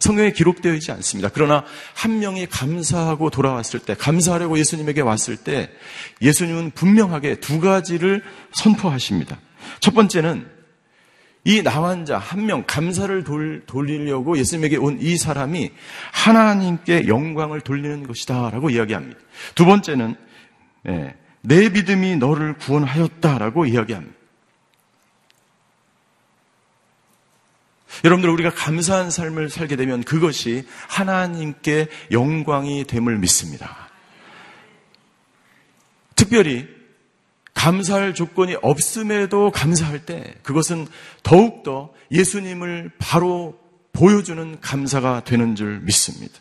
성경에 0.01 0.31
기록되어 0.33 0.75
있지 0.75 0.93
않습니다. 0.93 1.29
그러나 1.33 1.65
한 1.95 2.19
명이 2.21 2.47
감사하고 2.47 3.31
돌아왔을 3.31 3.81
때, 3.81 3.95
감사하려고 3.95 4.57
예수님에게 4.59 5.01
왔을 5.01 5.37
때, 5.37 5.71
예수님은 6.23 6.71
분명하게 6.73 7.41
두 7.41 7.61
가지를 7.61 8.23
선포하십니다. 8.53 9.39
첫 9.81 9.95
번째는 9.95 10.49
이 11.45 11.63
나환자 11.63 12.17
한 12.19 12.47
명 12.47 12.65
감사를 12.67 13.25
돌, 13.25 13.65
돌리려고 13.67 14.39
예수님에게 14.39 14.77
온 14.77 14.99
이 15.01 15.17
사람이 15.17 15.73
하나님께 16.13 17.09
영광을 17.09 17.61
돌리는 17.61 18.07
것이다 18.07 18.51
라고 18.51 18.71
이야기합니다. 18.71 19.19
두 19.55 19.65
번째는 19.65 20.15
예, 20.89 21.15
내 21.43 21.69
믿음이 21.71 22.17
너를 22.17 22.55
구원하였다 22.57 23.39
라고 23.39 23.67
이야기합니다. 23.67 24.18
여러분들 28.05 28.31
우리가 28.31 28.51
감사한 28.51 29.11
삶을 29.11 29.51
살게 29.51 29.77
되면 29.77 30.03
그것이 30.03 30.65
하나님께 30.89 31.89
영광이 32.13 32.85
됨을 32.85 33.19
믿습니다. 33.19 33.89
특별히 36.15 36.67
감사할 37.55 38.15
조건이 38.15 38.57
없음에도 38.63 39.51
감사할 39.51 40.07
때 40.07 40.35
그것은 40.43 40.87
더욱더 41.23 41.93
예수님을 42.13 42.93
바로 42.99 43.59
보여주는 43.93 44.61
감사가 44.61 45.25
되는 45.25 45.57
줄 45.57 45.81
믿습니다. 45.81 46.39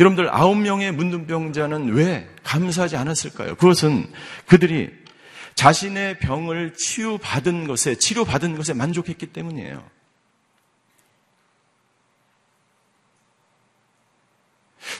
여러분들 0.00 0.34
아홉 0.34 0.56
명의 0.56 0.90
문둥병자는 0.90 1.92
왜 1.94 2.28
감사하지 2.42 2.96
않았을까요? 2.96 3.54
그것은 3.56 4.10
그들이 4.46 4.90
자신의 5.54 6.18
병을 6.18 6.74
치유받은 6.74 7.66
것에, 7.66 7.94
치료받은 7.94 8.56
것에 8.56 8.72
만족했기 8.72 9.26
때문이에요. 9.26 9.84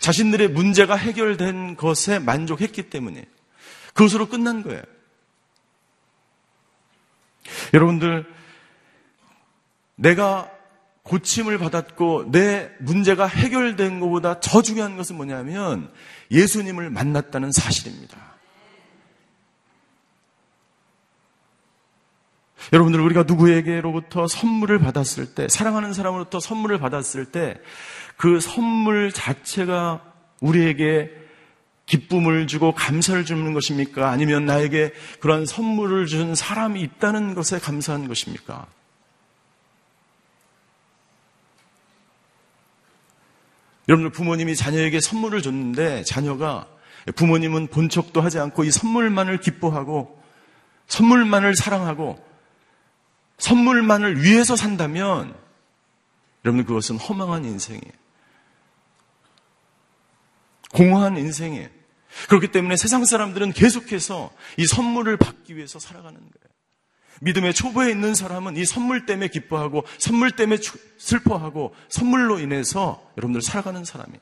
자신들의 0.00 0.48
문제가 0.48 0.96
해결된 0.96 1.76
것에 1.76 2.18
만족했기 2.18 2.90
때문에 2.90 3.26
그것으로 3.94 4.28
끝난 4.28 4.62
거예요. 4.62 4.82
여러분들, 7.74 8.26
내가 9.96 10.50
고침을 11.02 11.58
받았고 11.58 12.30
내 12.30 12.70
문제가 12.78 13.26
해결된 13.26 14.00
것보다 14.00 14.40
더 14.40 14.62
중요한 14.62 14.96
것은 14.96 15.16
뭐냐면 15.16 15.92
예수님을 16.30 16.90
만났다는 16.90 17.50
사실입니다. 17.52 18.31
여러분들 22.72 23.00
우리가 23.00 23.24
누구에게로부터 23.24 24.26
선물을 24.26 24.78
받았을 24.78 25.34
때 25.34 25.48
사랑하는 25.48 25.92
사람으로부터 25.92 26.40
선물을 26.40 26.78
받았을 26.78 27.26
때 27.26 27.60
그 28.22 28.38
선물 28.38 29.10
자체가 29.10 30.00
우리에게 30.40 31.10
기쁨을 31.86 32.46
주고 32.46 32.72
감사를 32.72 33.24
주는 33.24 33.52
것입니까? 33.52 34.10
아니면 34.10 34.44
나에게 34.44 34.92
그런 35.18 35.44
선물을 35.44 36.06
준 36.06 36.36
사람이 36.36 36.80
있다는 36.80 37.34
것에 37.34 37.58
감사한 37.58 38.06
것입니까? 38.06 38.66
여러분 43.88 44.12
부모님이 44.12 44.54
자녀에게 44.54 45.00
선물을 45.00 45.42
줬는데 45.42 46.04
자녀가 46.04 46.68
부모님은 47.16 47.66
본 47.66 47.88
척도 47.88 48.20
하지 48.20 48.38
않고 48.38 48.62
이 48.62 48.70
선물만을 48.70 49.38
기뻐하고 49.38 50.22
선물만을 50.86 51.56
사랑하고 51.56 52.24
선물만을 53.42 54.22
위해서 54.22 54.54
산다면 54.54 55.34
여러분 56.44 56.64
그것은 56.64 56.96
허망한 56.96 57.44
인생이에요. 57.44 57.92
공허한 60.72 61.16
인생이에요. 61.16 61.68
그렇기 62.28 62.52
때문에 62.52 62.76
세상 62.76 63.04
사람들은 63.04 63.52
계속해서 63.52 64.32
이 64.58 64.66
선물을 64.66 65.16
받기 65.16 65.56
위해서 65.56 65.80
살아가는 65.80 66.18
거예요. 66.18 66.52
믿음의 67.20 67.52
초보에 67.54 67.90
있는 67.90 68.14
사람은 68.14 68.56
이 68.56 68.64
선물 68.64 69.06
때문에 69.06 69.28
기뻐하고 69.28 69.84
선물 69.98 70.30
때문에 70.30 70.60
슬퍼하고 70.98 71.74
선물로 71.88 72.38
인해서 72.38 73.04
여러분들 73.16 73.42
살아가는 73.42 73.84
사람이에요. 73.84 74.20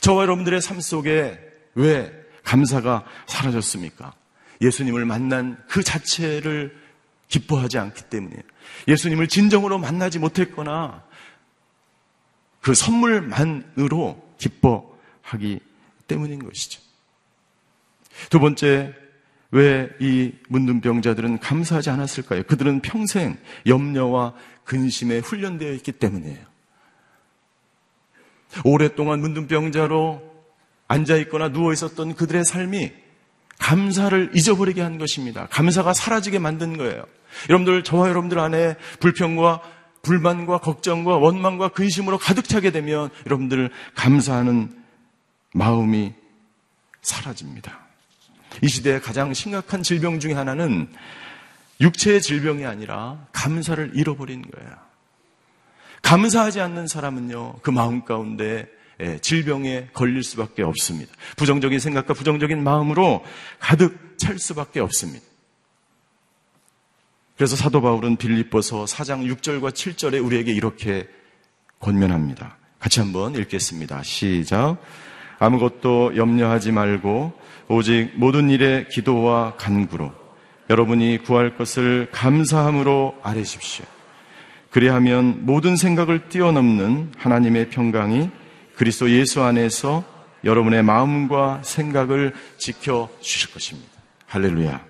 저와 0.00 0.22
여러분들의 0.22 0.60
삶 0.60 0.80
속에 0.80 1.38
왜 1.74 2.12
감사가 2.42 3.04
사라졌습니까? 3.26 4.14
예수님을 4.60 5.04
만난 5.04 5.62
그 5.68 5.82
자체를 5.82 6.76
기뻐하지 7.28 7.78
않기 7.78 8.04
때문이에요. 8.04 8.42
예수님을 8.88 9.28
진정으로 9.28 9.78
만나지 9.78 10.18
못했거나 10.18 11.04
그 12.60 12.74
선물만으로 12.74 14.34
기뻐하기 14.38 15.60
때문인 16.06 16.44
것이죠. 16.44 16.80
두 18.30 18.40
번째, 18.40 18.94
왜 19.50 19.88
이 20.00 20.32
문둥병자들은 20.48 21.38
감사하지 21.38 21.90
않았을까요? 21.90 22.42
그들은 22.44 22.80
평생 22.80 23.38
염려와 23.66 24.34
근심에 24.64 25.18
훈련되어 25.20 25.72
있기 25.74 25.92
때문이에요. 25.92 26.46
오랫동안 28.64 29.20
문둥병자로 29.20 30.22
앉아 30.88 31.16
있거나 31.16 31.50
누워 31.50 31.72
있었던 31.72 32.14
그들의 32.14 32.44
삶이 32.44 32.92
감사를 33.68 34.30
잊어버리게 34.34 34.80
한 34.80 34.96
것입니다. 34.96 35.46
감사가 35.48 35.92
사라지게 35.92 36.38
만든 36.38 36.78
거예요. 36.78 37.04
여러분들, 37.50 37.84
저와 37.84 38.08
여러분들 38.08 38.38
안에 38.38 38.76
불평과 38.98 39.60
불만과 40.00 40.56
걱정과 40.56 41.18
원망과 41.18 41.68
근심으로 41.68 42.16
가득 42.16 42.48
차게 42.48 42.70
되면 42.70 43.10
여러분들 43.26 43.70
감사하는 43.94 44.72
마음이 45.52 46.14
사라집니다. 47.02 47.78
이 48.62 48.68
시대의 48.68 49.02
가장 49.02 49.34
심각한 49.34 49.82
질병 49.82 50.18
중의 50.18 50.34
하나는 50.34 50.88
육체의 51.82 52.22
질병이 52.22 52.64
아니라 52.64 53.26
감사를 53.32 53.90
잃어버린 53.92 54.50
거예요. 54.50 54.70
감사하지 56.00 56.62
않는 56.62 56.86
사람은요, 56.86 57.56
그 57.60 57.70
마음 57.70 58.06
가운데 58.06 58.60
예, 58.60 58.77
질병에 59.20 59.88
걸릴 59.92 60.22
수밖에 60.22 60.62
없습니다. 60.62 61.12
부정적인 61.36 61.78
생각과 61.78 62.14
부정적인 62.14 62.62
마음으로 62.62 63.24
가득 63.58 64.18
찰 64.18 64.38
수밖에 64.38 64.80
없습니다. 64.80 65.24
그래서 67.36 67.54
사도 67.54 67.80
바울은 67.80 68.16
빌립보서 68.16 68.84
4장 68.84 69.24
6절과 69.32 69.70
7절에 69.70 70.24
우리에게 70.24 70.52
이렇게 70.52 71.06
권면합니다. 71.78 72.56
같이 72.80 72.98
한번 72.98 73.36
읽겠습니다. 73.36 74.02
시작. 74.02 74.78
아무것도 75.38 76.16
염려하지 76.16 76.72
말고 76.72 77.32
오직 77.68 78.10
모든 78.16 78.50
일에 78.50 78.86
기도와 78.90 79.54
간구로 79.54 80.12
여러분이 80.70 81.18
구할 81.18 81.56
것을 81.56 82.08
감사함으로 82.10 83.16
아뢰십시오. 83.22 83.84
그리하면 84.70 85.46
모든 85.46 85.76
생각을 85.76 86.28
뛰어넘는 86.28 87.12
하나님의 87.16 87.70
평강이 87.70 88.30
그리스도 88.78 89.10
예수 89.10 89.42
안에서 89.42 90.04
여러분의 90.44 90.84
마음과 90.84 91.62
생각을 91.64 92.32
지켜 92.58 93.08
주실 93.20 93.52
것입니다. 93.52 93.90
할렐루야. 94.26 94.86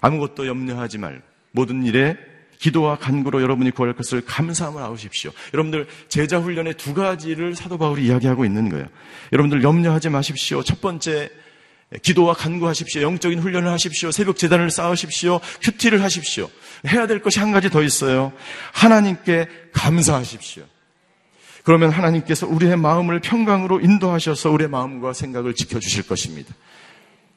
아무것도 0.00 0.46
염려하지 0.46 0.96
말고 0.96 1.22
모든 1.50 1.84
일에 1.84 2.16
기도와 2.58 2.96
간구로 2.96 3.42
여러분이 3.42 3.72
구할 3.72 3.92
것을 3.92 4.22
감사함을 4.22 4.82
아우십시오. 4.82 5.30
여러분들 5.52 5.86
제자 6.08 6.38
훈련의 6.38 6.74
두 6.78 6.94
가지를 6.94 7.54
사도 7.54 7.76
바울이 7.76 8.06
이야기하고 8.06 8.46
있는 8.46 8.70
거예요. 8.70 8.86
여러분들 9.30 9.62
염려하지 9.62 10.08
마십시오. 10.08 10.62
첫 10.62 10.80
번째 10.80 11.28
기도와 12.00 12.32
간구하십시오. 12.32 13.02
영적인 13.02 13.40
훈련을 13.40 13.70
하십시오. 13.72 14.10
새벽 14.10 14.38
재단을 14.38 14.70
쌓으십시오. 14.70 15.38
큐티를 15.60 16.02
하십시오. 16.02 16.48
해야 16.88 17.06
될 17.06 17.20
것이 17.20 17.40
한 17.40 17.52
가지 17.52 17.68
더 17.68 17.82
있어요. 17.82 18.32
하나님께 18.72 19.48
감사하십시오. 19.74 20.64
그러면 21.62 21.90
하나님께서 21.90 22.46
우리의 22.46 22.76
마음을 22.76 23.20
평강으로 23.20 23.80
인도하셔서 23.80 24.50
우리의 24.50 24.68
마음과 24.68 25.12
생각을 25.12 25.54
지켜주실 25.54 26.06
것입니다. 26.06 26.54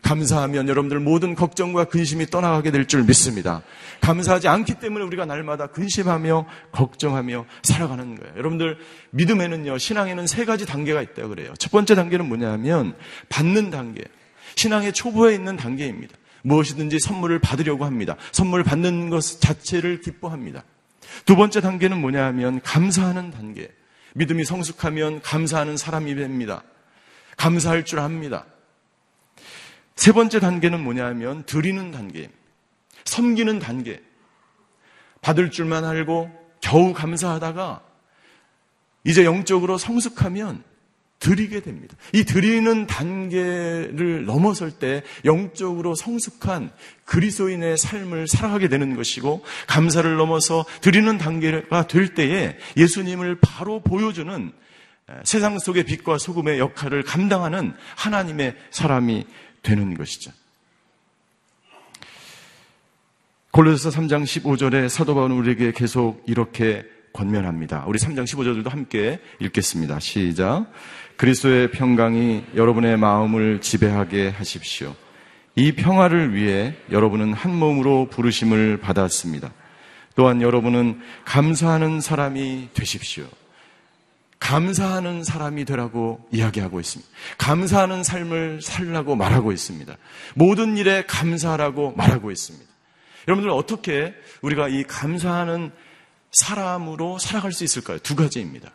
감사하면 0.02 0.68
여러분들 0.68 1.00
모든 1.00 1.34
걱정과 1.34 1.86
근심이 1.86 2.28
떠나가게 2.28 2.70
될 2.70 2.86
줄 2.86 3.04
믿습니다. 3.04 3.64
감사하지 4.02 4.48
않기 4.48 4.76
때문에 4.76 5.04
우리가 5.04 5.26
날마다 5.26 5.68
근심하며 5.68 6.46
걱정하며 6.72 7.46
살아가는 7.64 8.16
거예요. 8.16 8.34
여러분들 8.38 8.78
믿음에는요, 9.12 9.80
신앙에는 9.80 10.28
세 10.28 10.46
가지 10.46 10.68
단계가 10.68 11.02
있다고 11.02 11.30
그래요. 11.30 11.54
첫 11.58 11.72
번째 11.72 11.96
단계는 11.96 12.28
뭐냐면 12.28 12.96
받는 13.30 13.72
단계. 13.72 14.04
신앙의 14.56 14.94
초보에 14.94 15.34
있는 15.34 15.58
단계입니다. 15.58 16.16
무엇이든지 16.44 17.00
선물을 17.00 17.40
받으려고 17.40 17.86
합니다. 17.86 18.16
선물 18.32 18.64
받는 18.64 19.10
것 19.10 19.22
자체를 19.42 20.02
기뻐합니다. 20.02 20.64
두 21.26 21.36
번째 21.36 21.62
단계는 21.62 22.00
뭐냐 22.00 22.24
하면 22.28 22.62
감사하는 22.62 23.32
단계. 23.32 23.70
믿음이 24.18 24.46
성숙하면 24.46 25.22
감사하는 25.22 25.76
사람이 25.76 26.16
됩니다. 26.16 26.64
감사할 27.36 27.84
줄 27.84 28.00
압니다. 28.00 28.46
세 29.98 30.14
번째 30.14 30.40
단계는 30.40 30.82
뭐냐 30.82 31.06
하면 31.08 31.44
드리는 31.44 31.92
단계. 31.92 32.30
섬기는 33.04 33.60
단계. 33.60 34.02
받을 35.22 35.52
줄만 35.52 35.84
알고 35.84 36.32
겨우 36.62 36.94
감사하다가 36.94 37.82
이제 39.04 39.26
영적으로 39.26 39.78
성숙하면 39.78 40.64
드리게 41.26 41.62
됩니다. 41.62 41.98
이 42.14 42.24
드리는 42.24 42.86
단계를 42.86 44.26
넘어설 44.26 44.70
때 44.70 45.02
영적으로 45.26 45.96
성숙한 45.96 46.70
그리스도인의 47.06 47.78
삶을 47.78 48.28
살아가게 48.28 48.70
되는 48.70 48.96
것이고 48.96 49.44
감사를 49.66 50.16
넘어서 50.18 50.66
드리는 50.82 51.18
단계가 51.18 51.88
될 51.88 52.14
때에 52.14 52.56
예수님을 52.78 53.40
바로 53.42 53.80
보여주는 53.80 54.52
세상 55.24 55.58
속의 55.58 55.86
빛과 55.86 56.20
소금의 56.20 56.60
역할을 56.60 57.02
감당하는 57.02 57.74
하나님의 57.96 58.56
사람이 58.70 59.26
되는 59.64 59.96
것이죠. 59.96 60.32
골로새서 63.50 64.00
3장 64.00 64.26
15절에 64.26 64.90
사도 64.90 65.16
바울은 65.16 65.38
우리에게 65.38 65.72
계속 65.72 66.24
이렇게 66.28 66.86
권면합니다. 67.16 67.86
우리 67.88 67.98
3장 67.98 68.26
15절도 68.26 68.70
함께 68.70 69.20
읽겠습니다. 69.40 70.00
시작. 70.00 70.68
그리스도의 71.16 71.72
평강이 71.72 72.44
여러분의 72.56 72.98
마음을 72.98 73.62
지배하게 73.62 74.30
하십시오. 74.30 74.94
이 75.56 75.72
평화를 75.72 76.36
위해 76.36 76.76
여러분은 76.92 77.34
한 77.34 77.56
몸으로 77.56 78.10
부르심을 78.10 78.78
받았습니다. 78.78 79.52
또한 80.16 80.42
여러분은 80.42 81.00
감사하는 81.24 82.02
사람이 82.02 82.70
되십시오. 82.74 83.26
감사하는 84.40 85.24
사람이 85.24 85.64
되라고 85.64 86.20
이야기하고 86.32 86.82
있습니다. 86.82 87.10
감사하는 87.38 88.04
삶을 88.04 88.62
살라고 88.62 89.16
말하고 89.16 89.54
있습니다. 89.54 89.96
모든 90.36 90.78
일에 90.78 91.06
감사하라고 91.08 91.94
말하고 91.96 92.32
있습니다. 92.32 92.66
여러분들 93.28 93.50
어떻게 93.50 94.14
우리가 94.42 94.68
이 94.68 94.84
감사하는 94.84 95.72
사람으로 96.36 97.18
살아갈 97.18 97.52
수 97.54 97.64
있을까요? 97.64 97.98
두 98.00 98.16
가지입니다. 98.16 98.72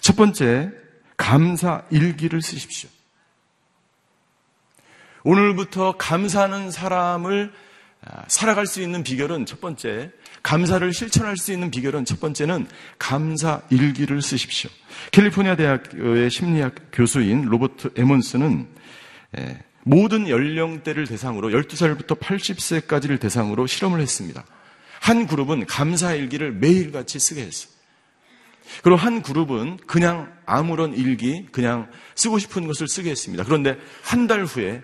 첫 0.00 0.16
번째, 0.16 0.70
감사 1.16 1.82
일기를 1.90 2.42
쓰십시오. 2.42 2.90
오늘부터 5.22 5.96
감사하는 5.96 6.70
사람을 6.70 7.52
아, 8.06 8.22
살아갈 8.28 8.66
수 8.66 8.80
있는 8.80 9.02
비결은 9.02 9.44
첫 9.44 9.60
번째, 9.60 10.12
감사를 10.42 10.92
실천할 10.92 11.36
수 11.36 11.52
있는 11.52 11.70
비결은 11.70 12.04
첫 12.04 12.20
번째는 12.20 12.68
감사 12.98 13.60
일기를 13.70 14.22
쓰십시오. 14.22 14.70
캘리포니아 15.10 15.56
대학의 15.56 16.30
심리학 16.30 16.74
교수인 16.92 17.46
로버트 17.46 17.90
에몬스는 17.96 18.68
모든 19.88 20.28
연령대를 20.28 21.06
대상으로 21.06 21.48
12살부터 21.48 22.18
80세까지를 22.18 23.18
대상으로 23.18 23.66
실험을 23.66 24.00
했습니다. 24.00 24.44
한 25.00 25.26
그룹은 25.26 25.64
감사 25.66 26.12
일기를 26.14 26.52
매일같이 26.52 27.18
쓰게 27.18 27.40
했어요. 27.40 27.72
그리고 28.82 28.96
한 28.96 29.22
그룹은 29.22 29.78
그냥 29.86 30.30
아무런 30.44 30.94
일기, 30.94 31.46
그냥 31.52 31.90
쓰고 32.16 32.38
싶은 32.38 32.66
것을 32.66 32.86
쓰게 32.86 33.10
했습니다. 33.10 33.44
그런데 33.44 33.78
한 34.02 34.26
달 34.26 34.44
후에 34.44 34.82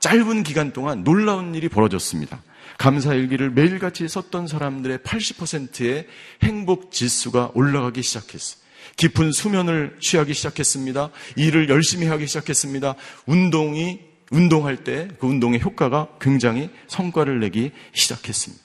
짧은 0.00 0.42
기간 0.42 0.74
동안 0.74 1.02
놀라운 1.04 1.54
일이 1.54 1.70
벌어졌습니다. 1.70 2.42
감사 2.76 3.14
일기를 3.14 3.48
매일같이 3.50 4.06
썼던 4.06 4.46
사람들의 4.46 4.98
80%의 4.98 6.06
행복 6.42 6.92
지수가 6.92 7.52
올라가기 7.54 8.02
시작했어요. 8.02 8.62
깊은 8.96 9.32
수면을 9.32 9.96
취하기 10.00 10.34
시작했습니다. 10.34 11.08
일을 11.36 11.70
열심히 11.70 12.06
하기 12.08 12.26
시작했습니다. 12.26 12.94
운동이 13.24 14.13
운동할 14.30 14.84
때 14.84 15.08
그 15.20 15.26
운동의 15.26 15.60
효과가 15.60 16.08
굉장히 16.20 16.70
성과를 16.88 17.40
내기 17.40 17.72
시작했습니다. 17.92 18.64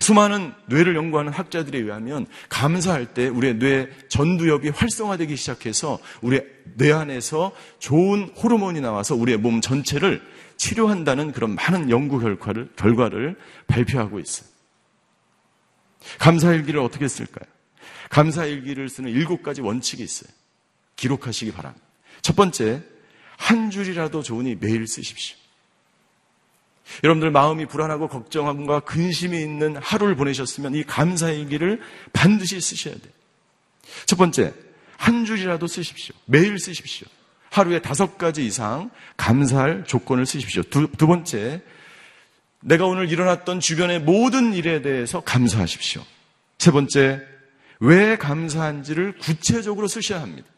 수많은 0.00 0.52
뇌를 0.66 0.96
연구하는 0.96 1.32
학자들에 1.32 1.78
의하면 1.78 2.26
감사할 2.48 3.14
때 3.14 3.28
우리의 3.28 3.58
뇌 3.58 3.88
전두엽이 4.08 4.70
활성화되기 4.70 5.36
시작해서 5.36 6.00
우리의 6.22 6.44
뇌 6.76 6.92
안에서 6.92 7.52
좋은 7.78 8.30
호르몬이 8.36 8.80
나와서 8.80 9.14
우리의 9.14 9.38
몸 9.38 9.60
전체를 9.60 10.22
치료한다는 10.56 11.32
그런 11.32 11.54
많은 11.54 11.90
연구 11.90 12.18
결과를, 12.18 12.70
결과를 12.76 13.36
발표하고 13.66 14.18
있어요. 14.18 14.48
감사일기를 16.18 16.80
어떻게 16.80 17.08
쓸까요? 17.08 17.48
감사 18.10 18.44
일기를 18.44 18.88
쓰는 18.88 19.10
일곱 19.10 19.42
가지 19.42 19.60
원칙이 19.60 20.02
있어요. 20.02 20.30
기록하시기 20.96 21.52
바랍니다. 21.52 21.84
첫 22.22 22.36
번째, 22.36 22.82
한 23.36 23.70
줄이라도 23.70 24.22
좋으니 24.22 24.56
매일 24.58 24.86
쓰십시오. 24.86 25.36
여러분들 27.04 27.30
마음이 27.30 27.66
불안하고 27.66 28.08
걱정함과 28.08 28.80
근심이 28.80 29.40
있는 29.40 29.76
하루를 29.76 30.14
보내셨으면 30.14 30.74
이 30.74 30.84
감사일기를 30.84 31.80
반드시 32.12 32.60
쓰셔야 32.60 32.94
돼요. 32.94 33.12
첫 34.06 34.16
번째, 34.16 34.54
한 34.96 35.24
줄이라도 35.24 35.66
쓰십시오. 35.66 36.14
매일 36.26 36.58
쓰십시오. 36.58 37.06
하루에 37.50 37.80
다섯 37.80 38.18
가지 38.18 38.46
이상 38.46 38.90
감사할 39.16 39.84
조건을 39.86 40.26
쓰십시오. 40.26 40.62
두, 40.64 40.90
두 40.92 41.06
번째, 41.06 41.62
내가 42.60 42.86
오늘 42.86 43.10
일어났던 43.10 43.60
주변의 43.60 44.00
모든 44.00 44.52
일에 44.54 44.82
대해서 44.82 45.20
감사하십시오. 45.20 46.02
세 46.58 46.70
번째, 46.70 47.22
왜 47.80 48.16
감사한지를 48.16 49.18
구체적으로 49.18 49.86
쓰셔야 49.86 50.20
합니다. 50.20 50.48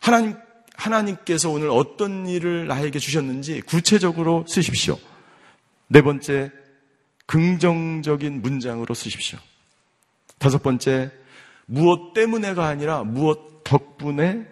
하나님, 0.00 0.36
하나님께서 0.78 1.50
오늘 1.50 1.70
어떤 1.70 2.26
일을 2.26 2.68
나에게 2.68 2.98
주셨는지 2.98 3.60
구체적으로 3.62 4.44
쓰십시오. 4.46 4.98
네 5.88 6.02
번째, 6.02 6.52
긍정적인 7.26 8.40
문장으로 8.40 8.94
쓰십시오. 8.94 9.38
다섯 10.38 10.62
번째, 10.62 11.10
무엇 11.66 12.14
때문에가 12.14 12.66
아니라 12.66 13.02
무엇 13.02 13.64
덕분에 13.64 14.46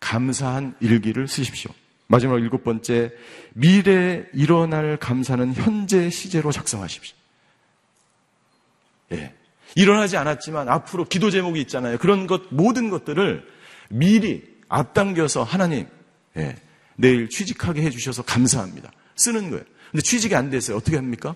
감사한 0.00 0.76
일기를 0.80 1.26
쓰십시오. 1.26 1.70
마지막 2.06 2.38
일곱 2.38 2.62
번째, 2.62 3.12
미래에 3.54 4.26
일어날 4.34 4.96
감사는 4.96 5.52
현재 5.54 6.10
시제로 6.10 6.52
작성하십시오. 6.52 7.16
예. 9.12 9.34
일어나지 9.74 10.16
않았지만 10.16 10.68
앞으로 10.68 11.06
기도 11.06 11.30
제목이 11.30 11.60
있잖아요. 11.62 11.98
그런 11.98 12.26
것, 12.26 12.42
모든 12.50 12.88
것들을 12.88 13.46
미리 13.88 14.51
앞당겨서 14.72 15.42
하나님, 15.42 15.86
예. 16.36 16.56
내일 16.96 17.28
취직하게 17.28 17.82
해주셔서 17.82 18.22
감사합니다. 18.22 18.90
쓰는 19.16 19.50
거예요. 19.50 19.64
근데 19.90 20.02
취직이 20.02 20.34
안 20.34 20.48
됐어요. 20.48 20.78
어떻게 20.78 20.96
합니까? 20.96 21.34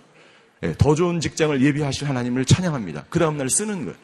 예, 0.62 0.75
더 0.79 0.94
좋은 0.94 1.20
직장을 1.20 1.61
예비하실 1.61 2.09
하나님을 2.09 2.46
찬양합니다. 2.46 3.05
그 3.11 3.18
다음날 3.18 3.51
쓰는 3.51 3.85
거예요. 3.85 3.99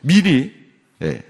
미리, 0.00 0.54
예, 1.02 1.22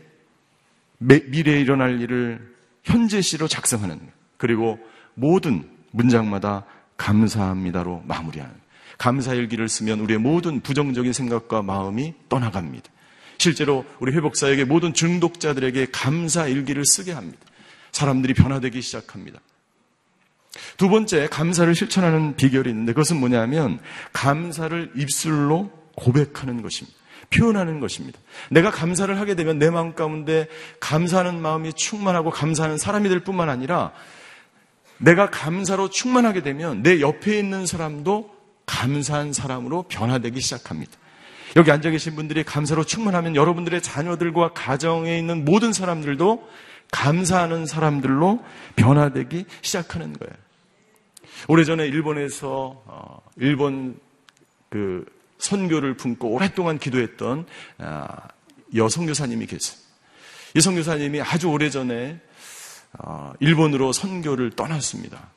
미래에 0.98 1.60
일어날 1.60 2.00
일을 2.00 2.54
현재시로 2.84 3.48
작성하는 3.48 3.98
거예요. 3.98 4.12
그리고 4.36 4.78
모든 5.14 5.68
문장마다 5.90 6.64
감사합니다로 6.96 8.04
마무리하는 8.06 8.52
거예요. 8.52 8.68
감사일기를 8.98 9.68
쓰면 9.68 10.00
우리의 10.00 10.20
모든 10.20 10.60
부정적인 10.60 11.12
생각과 11.12 11.62
마음이 11.62 12.14
떠나갑니다. 12.28 12.88
실제로 13.38 13.84
우리 14.00 14.12
회복사에게 14.12 14.64
모든 14.64 14.92
중독자들에게 14.92 15.86
감사 15.92 16.46
일기를 16.46 16.84
쓰게 16.84 17.12
합니다. 17.12 17.38
사람들이 17.92 18.34
변화되기 18.34 18.82
시작합니다. 18.82 19.40
두 20.76 20.88
번째, 20.88 21.28
감사를 21.28 21.72
실천하는 21.74 22.36
비결이 22.36 22.68
있는데 22.70 22.92
그것은 22.92 23.18
뭐냐면 23.18 23.78
감사를 24.12 24.92
입술로 24.96 25.70
고백하는 25.94 26.62
것입니다. 26.62 26.98
표현하는 27.30 27.80
것입니다. 27.80 28.18
내가 28.50 28.70
감사를 28.70 29.18
하게 29.18 29.34
되면 29.34 29.58
내 29.58 29.70
마음 29.70 29.94
가운데 29.94 30.48
감사하는 30.80 31.40
마음이 31.40 31.74
충만하고 31.74 32.30
감사하는 32.30 32.78
사람이 32.78 33.08
될 33.08 33.20
뿐만 33.20 33.48
아니라 33.48 33.92
내가 34.98 35.30
감사로 35.30 35.90
충만하게 35.90 36.42
되면 36.42 36.82
내 36.82 37.00
옆에 37.00 37.38
있는 37.38 37.66
사람도 37.66 38.34
감사한 38.66 39.32
사람으로 39.32 39.84
변화되기 39.84 40.40
시작합니다. 40.40 40.92
여기 41.56 41.70
앉아 41.70 41.90
계신 41.90 42.14
분들이 42.14 42.44
감사로 42.44 42.84
충만하면 42.84 43.36
여러분들의 43.36 43.82
자녀들과 43.82 44.52
가정에 44.52 45.18
있는 45.18 45.44
모든 45.44 45.72
사람들도 45.72 46.48
감사하는 46.90 47.66
사람들로 47.66 48.44
변화되기 48.76 49.44
시작하는 49.62 50.12
거예요. 50.14 50.34
오래전에 51.46 51.86
일본에서 51.86 52.82
어, 52.86 53.22
일본 53.36 53.98
그 54.70 55.04
선교를 55.38 55.94
품고 55.96 56.28
오랫동안 56.28 56.78
기도했던 56.78 57.46
아, 57.78 58.28
여성교사님이 58.74 59.46
계세요. 59.46 59.78
이 60.54 60.60
선교사님이 60.60 61.22
아주 61.22 61.48
오래전에 61.48 62.20
어, 62.98 63.32
일본으로 63.40 63.92
선교를 63.92 64.50
떠났습니다. 64.52 65.30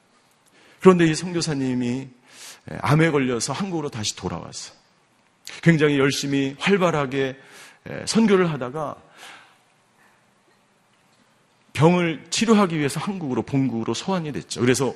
그런데 0.80 1.06
이 1.06 1.14
선교사님이 1.14 2.08
암에 2.82 3.12
걸려서 3.12 3.54
한국으로 3.54 3.90
다시 3.90 4.16
돌아왔어요. 4.16 4.81
굉장히 5.62 6.00
열심히 6.00 6.56
활발하게 6.60 7.38
선교를 8.06 8.52
하다가 8.52 8.96
병을 11.74 12.26
치료하기 12.30 12.78
위해서 12.78 13.00
한국으로 13.00 13.44
본국으로 13.44 13.94
소환이 13.94 14.32
됐죠. 14.32 14.62
그래서 14.62 14.94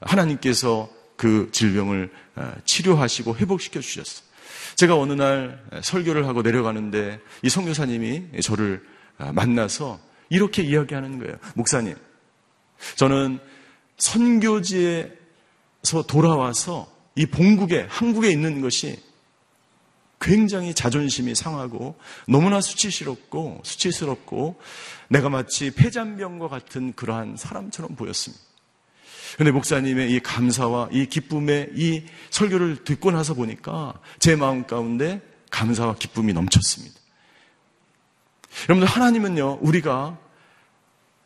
하나님께서 0.00 0.88
그 1.16 1.48
질병을 1.50 2.10
어, 2.36 2.52
치료하시고 2.64 3.36
회복시켜 3.36 3.80
주셨어요. 3.80 4.28
제가 4.76 4.96
어느 4.96 5.14
날 5.14 5.60
설교를 5.82 6.26
하고 6.28 6.42
내려가는데 6.42 7.18
이 7.42 7.48
성교사님이 7.48 8.40
저를 8.40 8.86
어, 9.18 9.32
만나서 9.32 9.98
이렇게 10.28 10.62
이야기하는 10.62 11.18
거예요. 11.18 11.36
목사님, 11.54 11.96
저는 12.94 13.40
선교지에서 13.96 15.08
돌아와서 16.06 16.88
이 17.16 17.26
본국에, 17.26 17.86
한국에 17.88 18.30
있는 18.30 18.60
것이 18.60 18.96
굉장히 20.20 20.74
자존심이 20.74 21.34
상하고 21.34 21.96
너무나 22.26 22.60
수치스럽고 22.60 23.60
수치스럽고 23.62 24.60
내가 25.08 25.28
마치 25.28 25.70
폐잔병과 25.70 26.48
같은 26.48 26.92
그러한 26.94 27.36
사람처럼 27.36 27.94
보였습니다. 27.94 28.42
근데 29.36 29.52
목사님의 29.52 30.12
이 30.12 30.20
감사와 30.20 30.88
이 30.90 31.06
기쁨의 31.06 31.70
이 31.74 32.04
설교를 32.30 32.84
듣고 32.84 33.10
나서 33.10 33.34
보니까 33.34 33.94
제 34.18 34.34
마음 34.36 34.66
가운데 34.66 35.20
감사와 35.50 35.94
기쁨이 35.96 36.32
넘쳤습니다. 36.32 36.98
여러분들 38.68 38.88
하나님은요 38.88 39.58
우리가 39.60 40.18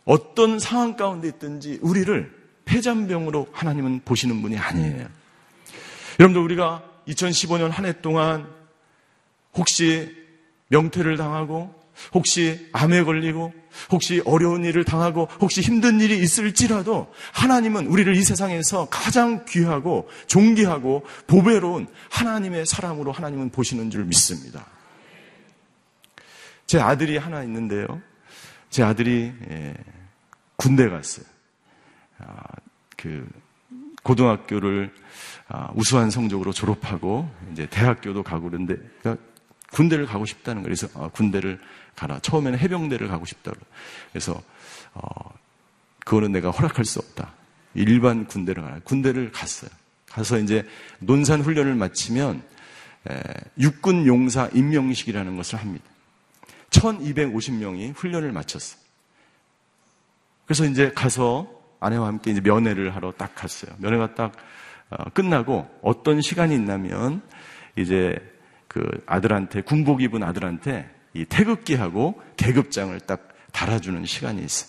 어떤 0.04 0.58
상황 0.58 0.96
가운데 0.96 1.28
있든지 1.28 1.78
우리를 1.80 2.42
폐잔병으로 2.64 3.48
하나님은 3.52 4.02
보시는 4.04 4.42
분이 4.42 4.58
아니에요. 4.58 5.08
여러분들 6.20 6.42
우리가 6.42 6.82
2015년 7.08 7.70
한 7.70 7.86
해 7.86 8.00
동안 8.00 8.61
혹시 9.54 10.14
명퇴를 10.68 11.16
당하고 11.16 11.74
혹시 12.14 12.68
암에 12.72 13.04
걸리고 13.04 13.52
혹시 13.90 14.22
어려운 14.24 14.64
일을 14.64 14.84
당하고 14.84 15.28
혹시 15.40 15.60
힘든 15.60 16.00
일이 16.00 16.18
있을지라도 16.18 17.12
하나님은 17.32 17.86
우리를 17.86 18.14
이 18.16 18.22
세상에서 18.22 18.88
가장 18.90 19.44
귀하고 19.46 20.08
존귀하고 20.26 21.04
보배로운 21.26 21.86
하나님의 22.10 22.66
사랑으로 22.66 23.12
하나님은 23.12 23.50
보시는 23.50 23.90
줄 23.90 24.04
믿습니다. 24.04 24.66
제 26.66 26.80
아들이 26.80 27.18
하나 27.18 27.42
있는데요. 27.44 28.00
제 28.70 28.82
아들이 28.82 29.32
예, 29.50 29.74
군대 30.56 30.88
갔어요. 30.88 31.26
아, 32.18 32.42
그 32.96 33.28
고등학교를 34.02 34.92
아, 35.48 35.70
우수한 35.74 36.10
성적으로 36.10 36.52
졸업하고 36.52 37.28
이제 37.52 37.66
대학교도 37.66 38.22
가고 38.22 38.48
그런데 38.48 38.76
그러니까 39.00 39.22
군대를 39.72 40.06
가고 40.06 40.24
싶다는 40.24 40.62
거예요. 40.62 40.74
그래서 40.74 40.88
어, 40.98 41.08
군대를 41.08 41.58
가라. 41.96 42.20
처음에는 42.20 42.58
해병대를 42.58 43.08
가고 43.08 43.24
싶다고. 43.24 43.58
그래서 44.12 44.40
어, 44.94 45.02
그거는 46.04 46.32
내가 46.32 46.50
허락할 46.50 46.84
수 46.84 46.98
없다. 47.00 47.32
일반 47.74 48.26
군대를 48.26 48.62
가라. 48.62 48.78
군대를 48.84 49.32
갔어요. 49.32 49.70
가서 50.08 50.38
이제 50.38 50.66
논산 50.98 51.40
훈련을 51.40 51.74
마치면 51.74 52.42
에, 53.10 53.22
육군 53.58 54.06
용사 54.06 54.48
임명식이라는 54.52 55.36
것을 55.36 55.58
합니다. 55.58 55.84
1250명이 56.70 57.94
훈련을 57.96 58.32
마쳤어요. 58.32 58.80
그래서 60.44 60.66
이제 60.66 60.92
가서 60.92 61.50
아내와 61.80 62.06
함께 62.06 62.30
이제 62.30 62.40
면회를 62.40 62.94
하러 62.94 63.12
딱 63.12 63.34
갔어요. 63.34 63.74
면회가 63.78 64.14
딱 64.14 64.32
어, 64.90 65.04
끝나고 65.14 65.68
어떤 65.82 66.20
시간이 66.20 66.54
있냐면 66.54 67.22
이제 67.76 68.18
그 68.72 69.02
아들한테 69.04 69.60
군복 69.60 70.00
입은 70.00 70.22
아들한테 70.22 70.90
이 71.12 71.26
태극기하고 71.26 72.20
계급장을 72.38 72.98
딱 73.00 73.28
달아주는 73.52 74.06
시간이 74.06 74.42
있어. 74.42 74.66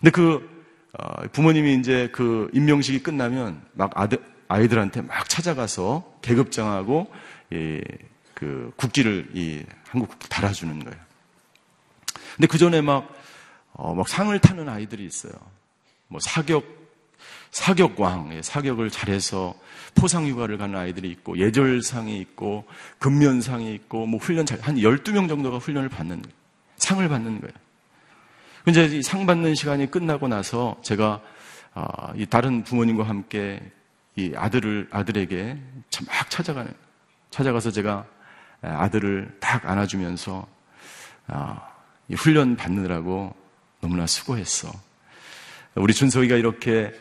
근데 0.00 0.10
그 0.10 0.64
어, 0.98 1.28
부모님이 1.28 1.74
이제 1.74 2.08
그 2.12 2.48
임명식이 2.54 3.02
끝나면 3.02 3.62
막 3.72 3.90
아들 3.94 4.18
아이들한테 4.48 5.02
막 5.02 5.28
찾아가서 5.28 6.18
계급장하고 6.22 7.12
이, 7.52 7.82
그 8.32 8.72
국기를 8.76 9.30
이 9.34 9.62
한국 9.88 10.08
국기 10.08 10.28
달아주는 10.30 10.78
거예요. 10.84 10.98
근데 12.36 12.46
그 12.46 12.56
전에 12.56 12.80
막, 12.80 13.14
어, 13.72 13.94
막 13.94 14.08
상을 14.08 14.36
타는 14.38 14.68
아이들이 14.68 15.04
있어요. 15.04 15.32
뭐 16.08 16.18
사격 16.20 16.64
사격왕, 17.54 18.34
예, 18.34 18.42
사격을 18.42 18.90
잘해서 18.90 19.54
포상휴가를 19.94 20.58
가는 20.58 20.76
아이들이 20.76 21.08
있고, 21.10 21.38
예절상이 21.38 22.18
있고, 22.18 22.64
근면상이 22.98 23.72
있고, 23.76 24.06
뭐 24.06 24.18
훈련 24.18 24.44
잘, 24.44 24.60
한 24.60 24.74
12명 24.74 25.28
정도가 25.28 25.58
훈련을 25.58 25.88
받는, 25.88 26.20
상을 26.78 27.08
받는 27.08 27.40
거예요. 27.40 27.52
이제 28.66 29.00
상 29.02 29.24
받는 29.24 29.54
시간이 29.54 29.88
끝나고 29.88 30.26
나서 30.26 30.76
제가, 30.82 31.20
아, 31.74 32.12
이 32.16 32.26
다른 32.26 32.64
부모님과 32.64 33.04
함께 33.04 33.62
이 34.16 34.32
아들을, 34.34 34.88
아들에게 34.90 35.56
막 36.08 36.30
찾아가는, 36.30 36.74
찾아가서 37.30 37.70
제가 37.70 38.04
아들을 38.62 39.36
딱 39.38 39.64
안아주면서, 39.64 40.44
아, 41.28 41.68
훈련 42.16 42.56
받느라고 42.56 43.32
너무나 43.80 44.08
수고했어. 44.08 44.72
우리 45.76 45.94
준석이가 45.94 46.36
이렇게 46.36 46.92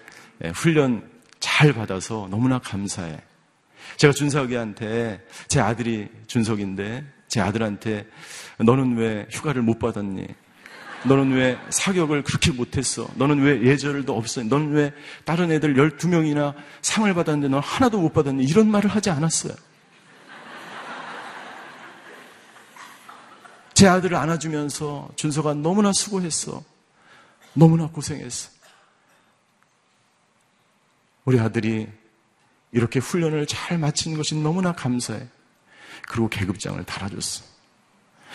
훈련 0.56 1.10
잘 1.40 1.74
받아서 1.74 2.28
너무나 2.30 2.60
감사해. 2.60 3.22
제가 3.98 4.14
준석이한테 4.14 5.26
제 5.48 5.60
아들이 5.60 6.10
준석인데 6.28 7.06
제 7.28 7.42
아들한테 7.42 8.08
너는 8.60 8.96
왜 8.98 9.28
휴가를 9.30 9.62
못 9.62 9.80
받았니? 9.80 10.28
너는 11.06 11.34
왜 11.34 11.58
사격을 11.70 12.24
그렇게 12.24 12.52
못했어? 12.52 13.08
너는 13.16 13.42
왜 13.42 13.62
예절도 13.64 14.16
없어? 14.16 14.42
너는 14.44 14.72
왜 14.72 14.94
다른 15.26 15.52
애들 15.52 15.74
12명이나 15.74 16.54
상을 16.82 17.14
받았는데 17.14 17.50
넌 17.50 17.62
하나도 17.62 18.00
못 18.00 18.14
받았니? 18.14 18.44
이런 18.46 18.72
말을 18.72 18.90
하지 18.90 19.10
않았어요. 19.10 19.54
제 23.74 23.88
아들을 23.88 24.16
안아주면서 24.16 25.10
준서가 25.16 25.56
너무나 25.56 25.92
수고했어. 25.92 26.64
너무나 27.54 27.88
고생했어. 27.88 28.50
우리 31.26 31.40
아들이 31.40 31.88
이렇게 32.72 33.00
훈련을 33.00 33.46
잘 33.46 33.78
마친 33.78 34.16
것이 34.16 34.36
너무나 34.36 34.74
감사해. 34.74 35.28
그리고 36.08 36.28
계급장을 36.28 36.84
달아줬어. 36.84 37.46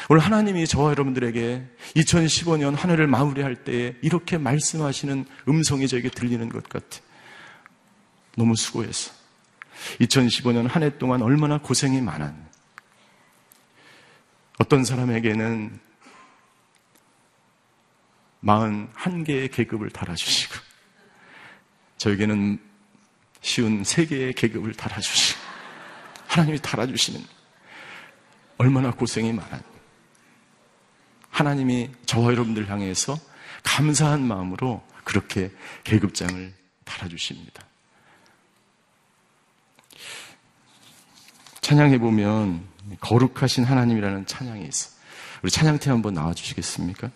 오늘 0.09 0.23
하나님이 0.23 0.67
저와 0.67 0.91
여러분들에게 0.93 1.67
2015년 1.97 2.77
한 2.77 2.91
해를 2.91 3.09
마무리할 3.09 3.65
때에 3.65 3.97
이렇게 4.01 4.39
말씀하시는 4.39 5.27
음성이 5.49 5.89
저에게 5.89 6.09
들리는 6.09 6.49
것 6.49 6.69
같아. 6.69 7.01
너무 8.37 8.55
수고했어. 8.55 9.13
2015년 10.01 10.69
한 10.69 10.83
해 10.83 10.97
동안 10.99 11.21
얼마나 11.23 11.59
고생이 11.59 12.01
많았니? 12.01 12.39
어떤 14.61 14.85
사람에게는 14.85 15.81
41개의 18.45 19.51
계급을 19.53 19.91
달아주시고, 19.91 20.55
저에게는 21.97 22.61
쉬운 23.41 23.85
세 23.85 24.07
개의 24.07 24.33
계급을 24.33 24.75
달아주시고, 24.75 25.41
하나님이 26.27 26.59
달아주시는 26.61 27.25
얼마나 28.59 28.91
고생이 28.91 29.33
많았니? 29.33 29.63
하나님이 31.31 31.91
저와 32.07 32.33
여러분들 32.33 32.69
향해서 32.69 33.19
감사한 33.63 34.23
마음으로 34.23 34.83
그렇게 35.05 35.51
계급장을 35.85 36.53
달아주십니다. 36.85 37.65
찬양해 41.61 41.99
보면 41.99 42.67
거룩하신 43.01 43.65
하나님이라는 43.65 44.27
찬양이 44.27 44.67
있어. 44.67 44.91
우리 45.43 45.51
찬양팀 45.51 45.93
한번 45.93 46.15
나와 46.15 46.35
주시겠습니까? 46.35 47.11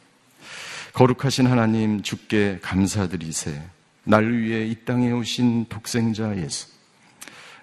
거룩하신 0.92 1.46
하나님 1.46 2.02
주께 2.02 2.58
감사드리세. 2.60 3.62
날 4.04 4.32
위해 4.32 4.66
이 4.66 4.74
땅에 4.84 5.12
오신 5.12 5.66
독생자 5.68 6.36
예수. 6.36 6.66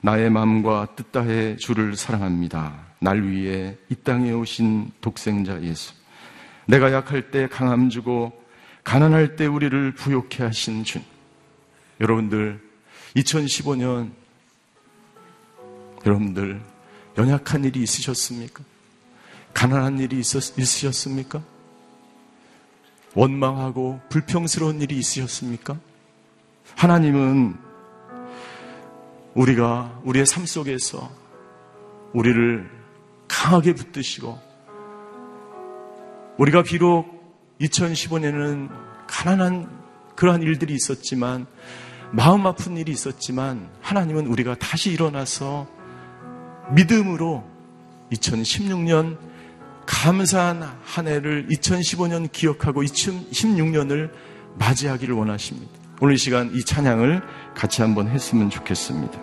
나의 0.02 0.30
마음과 0.30 0.96
뜻 0.96 1.12
다해 1.12 1.58
주를 1.58 1.96
사랑합니다. 1.96 2.88
날 3.00 3.24
위해 3.24 3.78
이 3.90 3.96
땅에 3.96 4.32
오신 4.32 4.92
독생자 5.02 5.62
예수. 5.64 5.94
내가 6.66 6.94
약할 6.94 7.32
때 7.32 7.48
강함 7.48 7.90
주고 7.90 8.32
가난할 8.84 9.36
때 9.36 9.46
우리를 9.46 9.94
부욕해 9.96 10.44
하신 10.44 10.84
주. 10.84 11.02
여러분들 12.00 12.62
2015년 13.16 14.12
여러분들 16.06 16.62
연약한 17.18 17.66
일이 17.66 17.84
있으셨습니까? 17.84 18.64
가난한 19.54 20.00
일이 20.00 20.20
있었, 20.20 20.58
있으셨습니까? 20.58 21.44
원망하고 23.16 24.00
불평스러운 24.10 24.82
일이 24.82 24.98
있으셨습니까? 24.98 25.78
하나님은 26.76 27.56
우리가 29.36 30.02
우리의 30.04 30.26
삶 30.26 30.46
속에서 30.46 31.10
우리를 32.14 32.70
강하게 33.28 33.74
붙드시고 33.74 34.40
우리가 36.38 36.64
비록 36.64 37.06
2015년에는 37.62 38.70
가난한 39.08 39.70
그러한 40.16 40.42
일들이 40.42 40.74
있었지만 40.74 41.46
마음 42.12 42.46
아픈 42.48 42.78
일이 42.78 42.92
있었지만 42.92 43.70
하나님은 43.82 44.28
우리가 44.28 44.56
다시 44.56 44.92
일어나서 44.92 45.68
믿음으로 46.72 47.44
2016년 48.12 49.18
감사한 49.86 50.64
한 50.84 51.08
해를 51.08 51.48
2015년 51.48 52.32
기억하고 52.32 52.84
2016년을 52.84 54.12
맞이하기를 54.58 55.16
원하십니다. 55.16 55.79
오늘 56.02 56.14
이 56.14 56.18
시간 56.18 56.50
이 56.54 56.64
찬양을 56.64 57.22
같이 57.54 57.82
한번 57.82 58.08
했으면 58.08 58.50
좋겠습니다. 58.50 59.20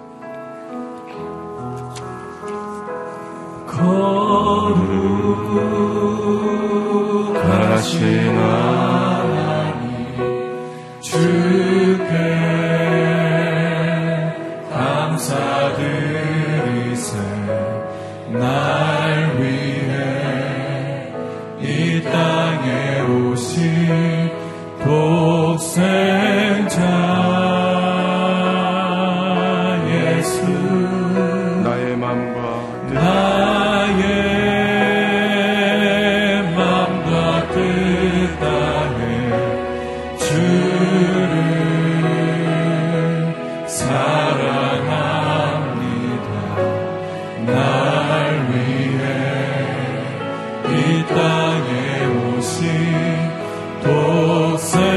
거룩하신 7.47 8.36
Você 53.87 54.96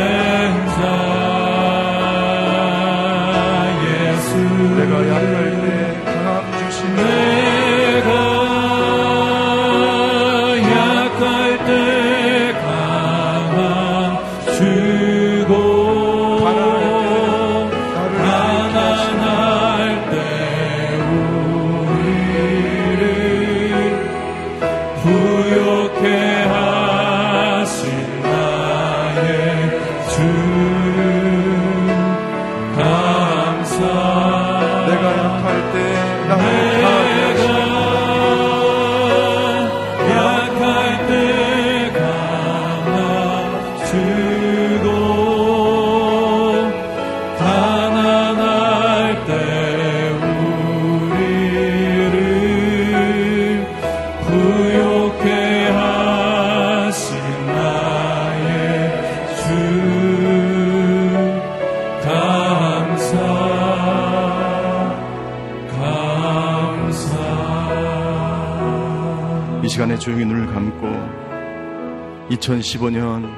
2015년 72.49 73.29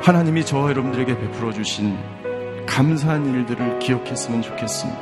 하나님이 0.00 0.44
저와 0.44 0.70
여러분들에게 0.70 1.18
베풀어 1.18 1.52
주신 1.52 1.98
감사한 2.66 3.26
일들을 3.26 3.78
기억했으면 3.78 4.42
좋겠습니다. 4.42 4.98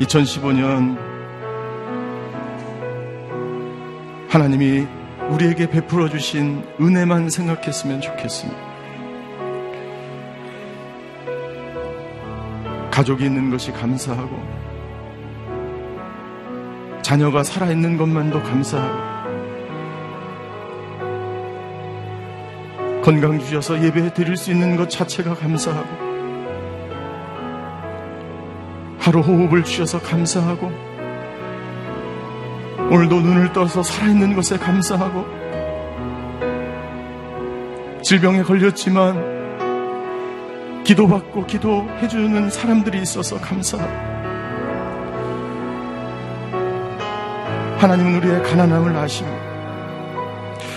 2015년 0.00 0.96
하나님이 4.28 4.86
우리에게 5.30 5.68
베풀어 5.68 6.08
주신 6.08 6.64
은혜만 6.80 7.30
생각했으면 7.30 8.00
좋겠습니다. 8.00 8.72
가족이 12.90 13.24
있는 13.24 13.50
것이 13.50 13.72
감사하고 13.72 14.71
자녀가 17.12 17.42
살아있는 17.42 17.98
것만도 17.98 18.42
감사하고 18.42 19.12
건강 23.02 23.38
주셔서 23.38 23.84
예배 23.84 24.14
드릴 24.14 24.34
수 24.34 24.50
있는 24.50 24.76
것 24.76 24.88
자체가 24.88 25.34
감사하고 25.34 25.88
하루 28.98 29.20
호흡을 29.20 29.62
주셔서 29.62 30.00
감사하고 30.00 30.72
오늘도 32.90 33.20
눈을 33.20 33.52
떠서 33.52 33.82
살아있는 33.82 34.34
것에 34.34 34.56
감사하고 34.56 35.26
질병에 38.02 38.42
걸렸지만 38.42 39.42
기도받고 40.82 41.44
기도해주는 41.44 42.48
사람들이 42.48 43.02
있어서 43.02 43.38
감사하고 43.38 44.11
하나님은 47.82 48.14
우리의 48.18 48.42
가난함을 48.44 48.96
아시고 48.96 49.28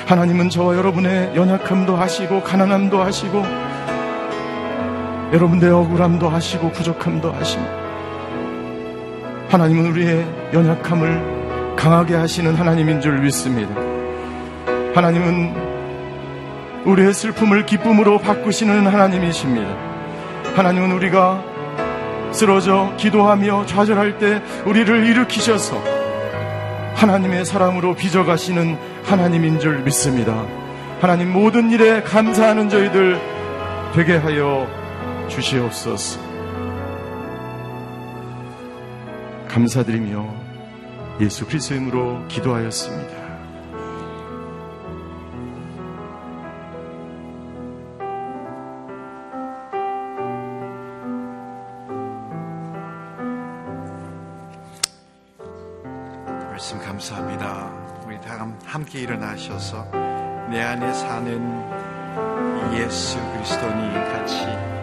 하나님은 0.07 0.49
저와 0.49 0.75
여러분의 0.75 1.35
연약함도 1.35 1.95
아시고 1.95 2.41
가난함도 2.41 2.99
아시고 2.99 3.43
여러분의 5.31 5.69
억울함도 5.69 6.27
아시고 6.31 6.71
부족함도 6.71 7.31
아십니다. 7.31 7.71
하나님은 9.49 9.91
우리의 9.91 10.25
연약함을 10.51 11.75
강하게 11.75 12.15
하시는 12.15 12.55
하나님인 12.55 13.01
줄 13.01 13.19
믿습니다. 13.19 13.71
하나님은 14.95 15.53
우리의 16.85 17.13
슬픔을 17.13 17.67
기쁨으로 17.67 18.17
바꾸시는 18.17 18.87
하나님이십니다. 18.87 19.77
하나님은 20.55 20.91
우리가 20.93 21.43
쓰러져 22.31 22.93
기도하며 22.97 23.67
좌절할 23.67 24.17
때 24.17 24.41
우리를 24.65 25.05
일으키셔서 25.05 25.94
하나님의 26.95 27.45
사랑으로 27.45 27.95
빚어가시는 27.95 28.77
하나님인 29.03 29.59
줄 29.59 29.79
믿습니다. 29.79 30.45
하나님 31.01 31.31
모든 31.31 31.69
일에 31.69 32.01
감사하는 32.01 32.69
저희들 32.69 33.19
되게 33.93 34.15
하여 34.15 34.67
주시옵소서. 35.27 36.19
감사드리며 39.49 40.25
예수 41.21 41.45
그리스도 41.45 41.75
이름으로 41.75 42.27
기도하였습니다. 42.27 43.24
함께 58.75 58.99
일어나셔서 58.99 59.85
내 60.49 60.61
안에 60.61 60.93
사는 60.93 62.73
예수 62.73 63.17
그리스도니 63.31 63.93
같이 63.93 64.74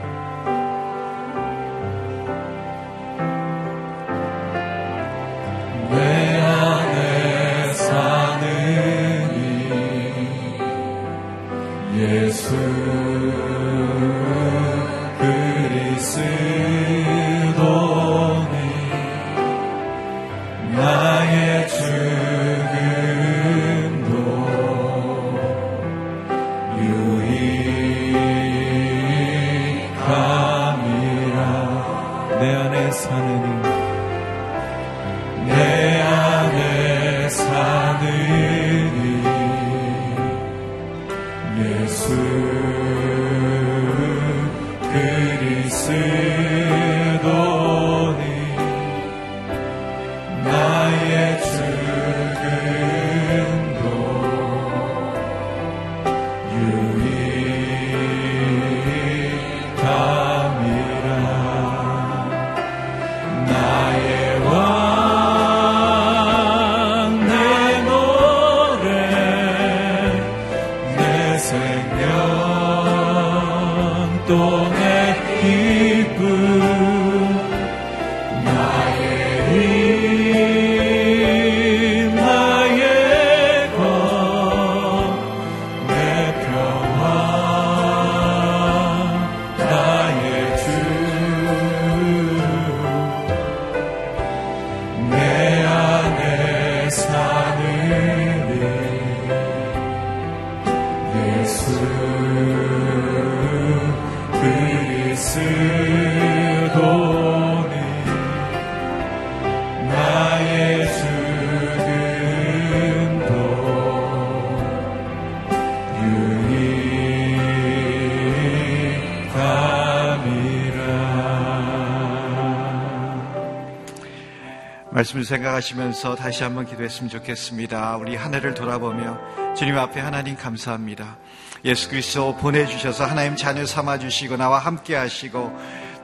말씀을 125.13 125.25
생각하시면서 125.25 126.17
다시 126.17 126.43
한번 126.43 126.67
기도했으면 126.67 127.09
좋겠습니다. 127.11 127.97
우리 127.97 128.17
한 128.17 128.35
해를 128.35 128.55
돌아보며 128.55 129.19
주님 129.55 129.79
앞에 129.79 130.01
하나님 130.01 130.37
감사합니다. 130.37 131.17
예수 131.65 131.89
그리스도 131.89 132.37
보내주셔서 132.37 133.05
하나님 133.05 133.37
자녀 133.37 133.65
삼아주시고 133.65 134.37
나와 134.37 134.59
함께 134.59 134.97
하시고 134.97 135.57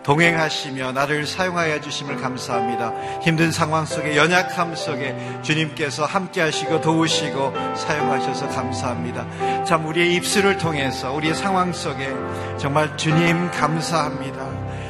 동행하시며 0.02 0.92
나를 0.92 1.26
사용하여 1.26 1.80
주심을 1.80 2.16
감사합니다. 2.16 3.20
힘든 3.20 3.50
상황 3.50 3.84
속에 3.84 4.16
연약함 4.16 4.74
속에 4.74 5.40
주님께서 5.42 6.04
함께 6.06 6.40
하시고 6.40 6.80
도우시고 6.80 7.52
사용하셔서 7.76 8.48
감사합니다. 8.48 9.64
참 9.64 9.86
우리의 9.86 10.14
입술을 10.14 10.58
통해서 10.58 11.12
우리의 11.12 11.34
상황 11.34 11.72
속에 11.72 12.14
정말 12.58 12.96
주님 12.96 13.50
감사합니다. 13.50 14.47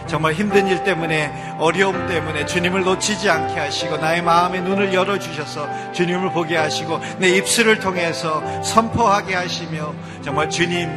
정말 0.08 0.32
힘든 0.32 0.66
일 0.66 0.82
때문에 0.82 1.56
어려움 1.58 2.06
때문에 2.06 2.46
주님을 2.46 2.82
놓치지 2.82 3.28
않게 3.30 3.60
하시고 3.60 3.98
나의 3.98 4.22
마음의 4.22 4.62
눈을 4.62 4.92
열어주셔서 4.92 5.92
주님을 5.92 6.32
보게 6.32 6.56
하시고 6.56 7.00
내 7.18 7.28
입술을 7.28 7.78
통해서 7.78 8.42
선포하게 8.62 9.34
하시며 9.34 9.94
정말 10.22 10.50
주님 10.50 10.88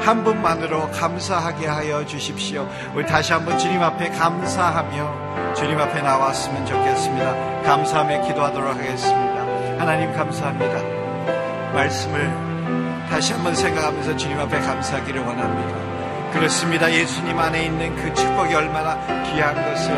한 0.00 0.24
분만으로 0.24 0.90
감사하게 0.90 1.66
하여 1.66 2.04
주십시오. 2.04 2.68
우리 2.94 3.06
다시 3.06 3.32
한번 3.32 3.58
주님 3.58 3.82
앞에 3.82 4.10
감사하며 4.10 5.54
주님 5.54 5.78
앞에 5.78 6.02
나왔으면 6.02 6.66
좋겠습니다. 6.66 7.62
감사하며 7.62 8.26
기도하도록 8.26 8.68
하겠습니다. 8.70 9.34
하나님 9.78 10.12
감사합니다. 10.12 10.82
말씀을 11.72 12.30
다시 13.08 13.32
한번 13.32 13.54
생각하면서 13.54 14.16
주님 14.16 14.38
앞에 14.40 14.60
감사하기를 14.60 15.22
원합니다. 15.22 15.83
그렇습니다. 16.34 16.92
예수님 16.92 17.38
안에 17.38 17.66
있는 17.66 17.94
그 17.94 18.12
축복이 18.12 18.52
얼마나 18.54 18.98
귀한 19.22 19.54
것을 19.54 19.92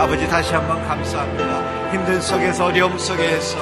아버지 0.00 0.26
다시 0.26 0.54
한번 0.54 0.82
감사합니다. 0.88 1.90
힘든 1.92 2.18
속에서 2.18 2.64
어려움 2.64 2.98
속에서 2.98 3.58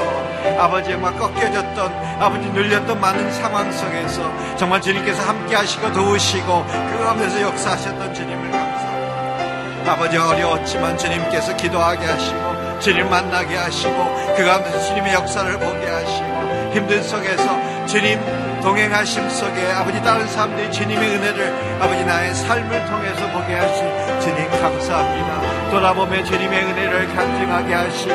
아버지 0.57 0.95
막 0.95 1.18
꺾여졌던 1.18 1.93
아버지 2.20 2.49
눌렸던 2.51 3.01
많은 3.01 3.33
상황 3.33 3.70
속에서 3.72 4.57
정말 4.57 4.81
주님께서 4.81 5.20
함께 5.24 5.57
하시고 5.57 5.93
도우시고 5.93 6.64
그 6.66 7.05
가운데서 7.05 7.43
역사하셨던 7.43 8.14
주님을 8.14 8.51
감사합니다. 8.53 9.93
아버지 9.93 10.16
어려웠지만 10.16 10.97
주님께서 10.97 11.57
기도하게 11.57 12.07
하시고 12.07 12.78
주님 12.78 13.11
만나게 13.11 13.57
하시고 13.57 14.35
그 14.37 14.45
가운데서 14.45 14.87
주님의 14.87 15.14
역사를 15.14 15.53
보게 15.59 15.87
하시고 15.87 16.70
힘든 16.74 17.03
속에서 17.03 17.87
주님 17.87 18.20
동행하심 18.63 19.29
속에 19.31 19.73
아버지 19.73 20.03
다른 20.03 20.27
사람들이 20.29 20.71
주님의 20.71 21.17
은혜를 21.17 21.81
아버지 21.81 22.05
나의 22.05 22.35
삶을 22.35 22.87
통해서 22.87 23.27
보게 23.31 23.55
하신 23.55 24.21
주님 24.21 24.51
감사합니다. 24.51 25.71
돌아보며 25.71 26.23
주님의 26.25 26.65
은혜를 26.65 27.15
간증하게 27.15 27.75
하시고 27.75 28.15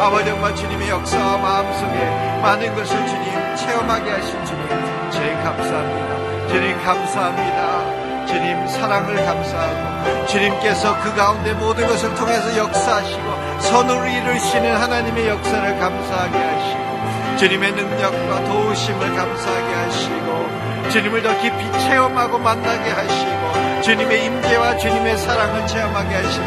아버지 0.00 0.26
정말 0.26 0.54
주님의 0.54 0.88
역사와 0.88 1.38
마음속에 1.38 2.40
많은 2.42 2.74
것을 2.74 3.06
주님 3.06 3.56
체험하게 3.56 4.10
하신 4.10 4.44
주님 4.44 4.68
주님 5.10 5.42
감사합니다. 5.42 6.48
주님 6.48 6.84
감사합니다. 6.84 8.26
주님 8.26 8.68
사랑을 8.68 9.16
감사하고 9.16 10.26
주님께서 10.26 11.00
그 11.00 11.14
가운데 11.14 11.52
모든 11.54 11.86
것을 11.86 12.14
통해서 12.14 12.56
역사하시고 12.56 13.60
선을 13.60 14.08
이루시는 14.10 14.76
하나님의 14.76 15.28
역사를 15.28 15.78
감사하게 15.78 16.38
하시고 16.38 16.91
주님의 17.38 17.72
능력과 17.72 18.44
도우심을 18.44 19.16
감사하게 19.16 19.74
하시고 19.74 20.90
주님을 20.90 21.22
더 21.22 21.40
깊이 21.40 21.72
체험하고 21.80 22.38
만나게 22.38 22.90
하시고 22.90 23.82
주님의 23.82 24.26
임재와 24.26 24.76
주님의 24.76 25.16
사랑을 25.18 25.66
체험하게 25.66 26.14
하심을 26.14 26.46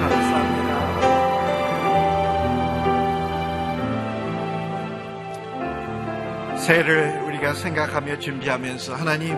감사합니다. 0.00 0.70
새해를 6.56 7.22
우리가 7.26 7.54
생각하며 7.54 8.18
준비하면서 8.18 8.94
하나님 8.94 9.36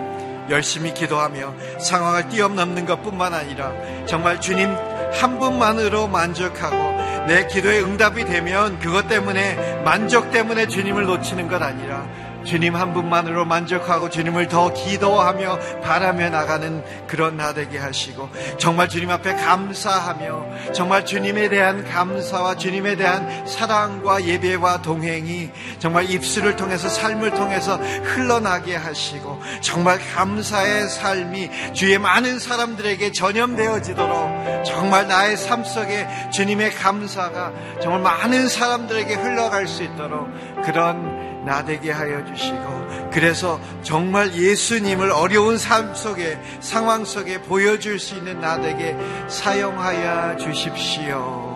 열심히 0.50 0.92
기도하며 0.92 1.54
상황을 1.78 2.28
뛰어넘는 2.28 2.84
것뿐만 2.86 3.32
아니라 3.32 3.72
정말 4.06 4.40
주님 4.40 4.68
한 5.12 5.38
분만으로 5.38 6.08
만족하고 6.08 7.01
내 7.26 7.46
기도에 7.46 7.80
응답이 7.80 8.24
되면 8.24 8.78
그것 8.78 9.08
때문에 9.08 9.82
만족 9.84 10.30
때문에 10.32 10.66
주님을 10.66 11.04
놓치는 11.04 11.48
것 11.48 11.62
아니라 11.62 12.06
주님 12.44 12.76
한 12.76 12.92
분만으로 12.92 13.44
만족하고 13.44 14.10
주님을 14.10 14.48
더 14.48 14.72
기도하며 14.72 15.80
바라며 15.82 16.30
나가는 16.30 16.84
그런 17.06 17.36
나 17.36 17.52
되게 17.54 17.78
하시고 17.78 18.28
정말 18.58 18.88
주님 18.88 19.10
앞에 19.10 19.34
감사하며 19.34 20.72
정말 20.72 21.04
주님에 21.04 21.48
대한 21.48 21.84
감사와 21.84 22.56
주님에 22.56 22.96
대한 22.96 23.46
사랑과 23.46 24.24
예배와 24.24 24.82
동행이 24.82 25.50
정말 25.78 26.10
입술을 26.10 26.56
통해서 26.56 26.88
삶을 26.88 27.32
통해서 27.32 27.76
흘러나게 27.76 28.76
하시고 28.76 29.40
정말 29.60 29.98
감사의 30.14 30.88
삶이 30.88 31.72
주의 31.72 31.98
많은 31.98 32.38
사람들에게 32.38 33.12
전염되어지도록 33.12 34.64
정말 34.64 35.08
나의 35.08 35.36
삶 35.36 35.64
속에 35.64 36.06
주님의 36.32 36.74
감사가 36.74 37.52
정말 37.80 38.00
많은 38.02 38.48
사람들에게 38.48 39.14
흘러갈 39.14 39.66
수 39.66 39.82
있도록 39.82 40.28
그런 40.64 41.31
나되게 41.44 41.90
하여 41.90 42.24
주시고 42.24 43.10
그래서 43.12 43.60
정말 43.82 44.32
예수님을 44.32 45.10
어려운 45.10 45.58
삶 45.58 45.94
속에 45.94 46.38
상황 46.60 47.04
속에 47.04 47.42
보여줄 47.42 47.98
수 47.98 48.16
있는 48.16 48.40
나되게 48.40 48.96
사용하여 49.28 50.36
주십시오. 50.36 51.52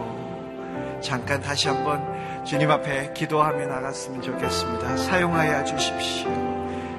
잠깐 1.03 1.41
다시 1.41 1.69
한번 1.69 2.03
주님 2.45 2.71
앞에 2.71 3.13
기도하며 3.13 3.67
나갔으면 3.67 4.23
좋겠습니다. 4.23 4.97
사용하여 4.97 5.65
주십시오. 5.65 6.31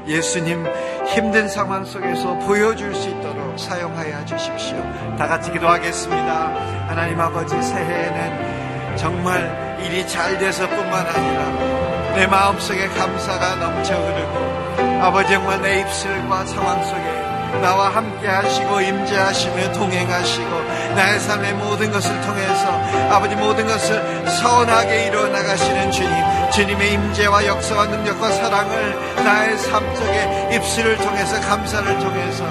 예수님 0.08 0.66
힘든 1.08 1.50
상황 1.50 1.84
속에서 1.84 2.36
보여줄 2.40 2.96
수 2.96 3.10
있도록 3.10 3.60
사용하여 3.60 4.26
주십시오. 4.26 4.78
다 5.18 5.28
같이 5.28 5.52
기도하겠습니다. 5.52 6.88
하나님 6.88 7.20
아버지 7.20 7.62
새해에는 7.62 8.96
정말 8.98 9.78
일이 9.84 10.08
잘 10.08 10.38
돼서뿐만 10.38 11.06
아니라 11.06 11.77
내 12.18 12.26
마음속에 12.26 12.88
감사가 12.88 13.57
넘쳐 13.57 13.93
흐르고 13.93 15.03
아버지 15.03 15.34
정말 15.34 15.61
내 15.61 15.82
입술과 15.82 16.45
상황 16.47 16.84
속에 16.84 17.61
나와 17.61 17.89
함께 17.89 18.28
하시고 18.28 18.82
임재하시며 18.82 19.74
동행하시고 19.74 20.49
나의 20.95 21.20
삶의 21.20 21.53
모든 21.53 21.91
것을 21.91 22.20
통해서 22.22 22.72
아버지 23.11 23.36
모든 23.36 23.68
것을 23.68 24.28
선하게 24.30 25.05
이루어 25.05 25.28
나가시는 25.28 25.91
주님 25.91 26.11
주님의 26.51 26.93
임재와 26.93 27.45
역사와 27.45 27.86
능력과 27.86 28.32
사랑을 28.32 29.24
나의 29.24 29.55
삶 29.59 29.95
속에 29.95 30.55
입술을 30.55 30.97
통해서 30.97 31.39
감사를 31.41 31.99
통해서 31.99 32.45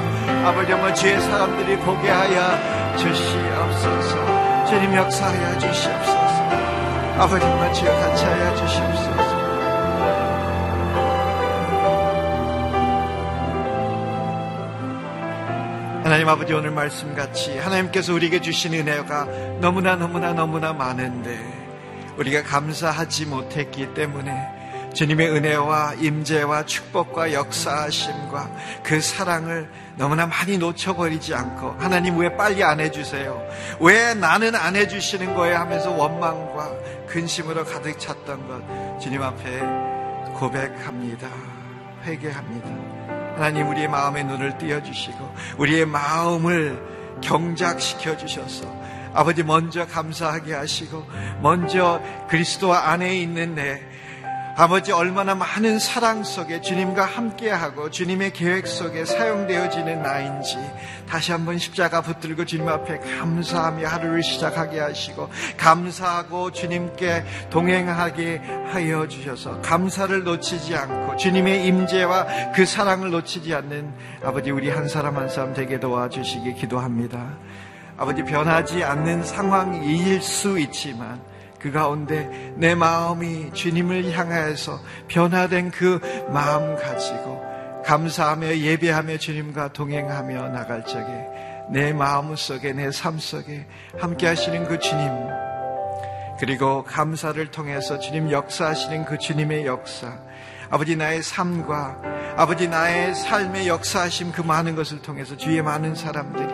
아버지 0.44 0.68
정말 0.68 0.94
주의 0.94 1.20
사람들이 1.20 1.76
보게 1.78 2.08
하여 2.08 2.96
주시옵소서. 2.96 4.66
주님 4.66 4.94
역사하여 4.94 5.58
주시옵소서. 5.58 6.26
아버지 7.18 7.40
정말 7.40 7.72
주여 7.72 7.90
같이 7.92 8.24
하여 8.24 8.54
주시옵소서 8.54 9.25
하나님 16.16 16.30
아버지 16.30 16.54
오늘 16.54 16.70
말씀 16.70 17.14
같이 17.14 17.58
하나님께서 17.58 18.14
우리에게 18.14 18.40
주신 18.40 18.72
은혜가 18.72 19.26
너무나 19.60 19.96
너무나 19.96 20.32
너무나 20.32 20.72
많은데 20.72 21.38
우리가 22.16 22.42
감사하지 22.42 23.26
못했기 23.26 23.92
때문에 23.92 24.90
주님의 24.94 25.30
은혜와 25.30 25.96
임재와 26.00 26.64
축복과 26.64 27.34
역사하심과 27.34 28.50
그 28.82 28.98
사랑을 29.02 29.68
너무나 29.98 30.26
많이 30.26 30.56
놓쳐버리지 30.56 31.34
않고 31.34 31.76
하나님 31.78 32.16
왜 32.16 32.34
빨리 32.34 32.64
안 32.64 32.80
해주세요? 32.80 33.46
왜 33.80 34.14
나는 34.14 34.54
안 34.54 34.74
해주시는 34.74 35.34
거예요? 35.34 35.58
하면서 35.58 35.90
원망과 35.90 37.06
근심으로 37.08 37.66
가득 37.66 37.98
찼던 37.98 38.48
것 38.48 39.00
주님 39.00 39.22
앞에 39.22 39.60
고백합니다. 40.38 41.28
회개합니다. 42.06 42.95
하나님 43.36 43.68
우리의 43.68 43.86
마음의 43.88 44.24
눈을 44.24 44.56
띄어주시고 44.56 45.34
우리의 45.58 45.84
마음을 45.84 46.82
경작시켜 47.20 48.16
주셔서 48.16 48.66
아버지 49.12 49.42
먼저 49.42 49.86
감사하게 49.86 50.54
하시고 50.54 51.06
먼저 51.42 52.00
그리스도 52.28 52.72
안에 52.72 53.18
있는 53.18 53.54
내 53.54 53.82
아버지 54.58 54.90
얼마나 54.90 55.34
많은 55.34 55.78
사랑 55.78 56.24
속에 56.24 56.62
주님과 56.62 57.04
함께하고 57.04 57.90
주님의 57.90 58.32
계획 58.32 58.66
속에 58.66 59.04
사용되어지는 59.04 60.02
나인지 60.02 60.56
다시 61.06 61.32
한번 61.32 61.58
십자가 61.58 62.00
붙들고 62.00 62.46
주님 62.46 62.66
앞에 62.66 63.00
감사하며 63.00 63.86
하루를 63.86 64.22
시작하게 64.22 64.80
하시고 64.80 65.28
감사하고 65.58 66.52
주님께 66.52 67.24
동행하게 67.50 68.40
하여 68.72 69.06
주셔서 69.06 69.60
감사를 69.60 70.24
놓치지 70.24 70.74
않고 70.74 71.18
주님의 71.18 71.66
임재와 71.66 72.52
그 72.54 72.64
사랑을 72.64 73.10
놓치지 73.10 73.54
않는 73.54 73.92
아버지 74.24 74.50
우리 74.52 74.70
한 74.70 74.88
사람 74.88 75.18
한 75.18 75.28
사람 75.28 75.52
되게 75.52 75.78
도와주시기 75.78 76.54
기도합니다. 76.54 77.36
아버지 77.98 78.22
변하지 78.22 78.84
않는 78.84 79.22
상황일 79.22 80.22
수 80.22 80.58
있지만 80.58 81.20
그 81.66 81.72
가운데 81.72 82.52
내 82.54 82.76
마음이 82.76 83.52
주님을 83.52 84.16
향하여서 84.16 84.80
변화된 85.08 85.72
그 85.72 85.98
마음 86.32 86.76
가지고 86.76 87.42
감사하며 87.84 88.58
예배하며 88.58 89.16
주님과 89.18 89.72
동행하며 89.72 90.50
나갈 90.50 90.84
적에 90.84 91.04
내 91.68 91.92
마음 91.92 92.36
속에 92.36 92.72
내 92.72 92.90
삶 92.90 93.18
속에 93.18 93.66
함께 93.98 94.28
하시는 94.28 94.64
그 94.68 94.78
주님 94.78 95.08
그리고 96.38 96.84
감사를 96.84 97.44
통해서 97.50 97.98
주님 97.98 98.30
역사하시는 98.30 99.04
그 99.04 99.18
주님의 99.18 99.66
역사 99.66 100.12
아버지 100.70 100.94
나의 100.94 101.20
삶과 101.24 102.34
아버지 102.36 102.68
나의 102.68 103.12
삶의 103.16 103.66
역사하심 103.66 104.30
그 104.30 104.42
많은 104.42 104.76
것을 104.76 105.02
통해서 105.02 105.36
주위의 105.36 105.62
많은 105.62 105.96
사람들이 105.96 106.46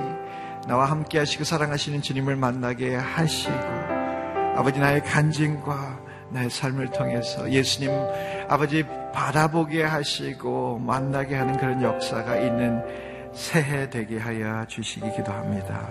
나와 0.66 0.86
함께 0.86 1.18
하시고 1.18 1.44
사랑하시는 1.44 2.00
주님을 2.00 2.36
만나게 2.36 2.94
하시고 2.94 4.01
아버지 4.56 4.78
나의 4.78 5.02
간증과 5.02 6.00
나의 6.30 6.50
삶을 6.50 6.90
통해서 6.90 7.50
예수님 7.50 7.90
아버지 8.48 8.84
바라보게 9.12 9.82
하시고 9.82 10.78
만나게 10.78 11.34
하는 11.34 11.56
그런 11.56 11.82
역사가 11.82 12.36
있는 12.36 12.82
새해 13.34 13.88
되게 13.88 14.18
하여 14.18 14.66
주시기 14.66 15.10
기도합니다. 15.16 15.90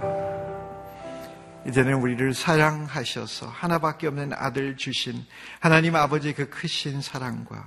이제는 1.68 1.96
우리를 1.96 2.34
사랑하셔서 2.34 3.48
하나밖에 3.48 4.08
없는 4.08 4.32
아들 4.34 4.78
주신 4.78 5.26
하나님 5.60 5.96
아버지의 5.96 6.34
그 6.34 6.50
크신 6.50 7.02
사랑과 7.02 7.66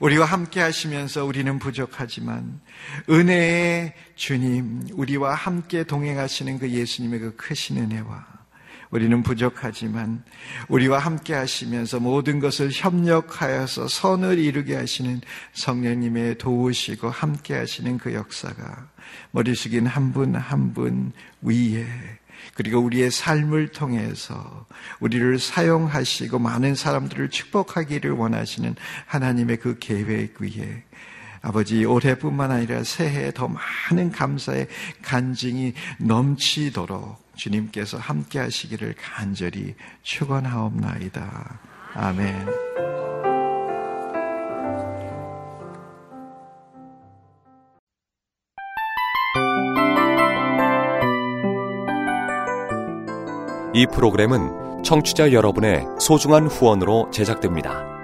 우리와 0.00 0.26
함께 0.26 0.60
하시면서 0.60 1.24
우리는 1.24 1.58
부족하지만 1.58 2.60
은혜의 3.08 3.94
주님, 4.16 4.88
우리와 4.92 5.34
함께 5.34 5.84
동행하시는 5.84 6.58
그 6.58 6.68
예수님의 6.68 7.20
그 7.20 7.36
크신 7.36 7.78
은혜와 7.78 8.33
우리는 8.94 9.24
부족하지만 9.24 10.22
우리와 10.68 11.00
함께 11.00 11.34
하시면서 11.34 11.98
모든 11.98 12.38
것을 12.38 12.70
협력하여서 12.72 13.88
선을 13.88 14.38
이루게 14.38 14.76
하시는 14.76 15.20
성령님의 15.52 16.38
도우시고 16.38 17.10
함께 17.10 17.54
하시는 17.54 17.98
그 17.98 18.14
역사가 18.14 18.86
머리 19.32 19.52
숙인 19.56 19.86
한 19.86 20.12
분 20.12 20.36
한 20.36 20.72
분 20.74 21.10
위에 21.42 21.84
그리고 22.54 22.78
우리의 22.78 23.10
삶을 23.10 23.72
통해서 23.72 24.64
우리를 25.00 25.40
사용하시고 25.40 26.38
많은 26.38 26.76
사람들을 26.76 27.30
축복하기를 27.30 28.12
원하시는 28.12 28.76
하나님의 29.06 29.56
그 29.56 29.76
계획 29.80 30.40
위에 30.40 30.84
아버지 31.42 31.84
올해뿐만 31.84 32.52
아니라 32.52 32.84
새해에 32.84 33.32
더 33.32 33.48
많은 33.48 34.12
감사의 34.12 34.68
간증이 35.02 35.72
넘치도록 35.98 37.23
주님께서 37.34 37.98
함께 37.98 38.38
하시기를 38.38 38.94
간절히 38.98 39.74
축원하옵나이다. 40.02 41.58
아멘. 41.94 42.46
이 53.74 53.86
프로그램은 53.92 54.82
청취자 54.84 55.32
여러분의 55.32 55.84
소중한 55.98 56.46
후원으로 56.46 57.10
제작됩니다. 57.10 58.03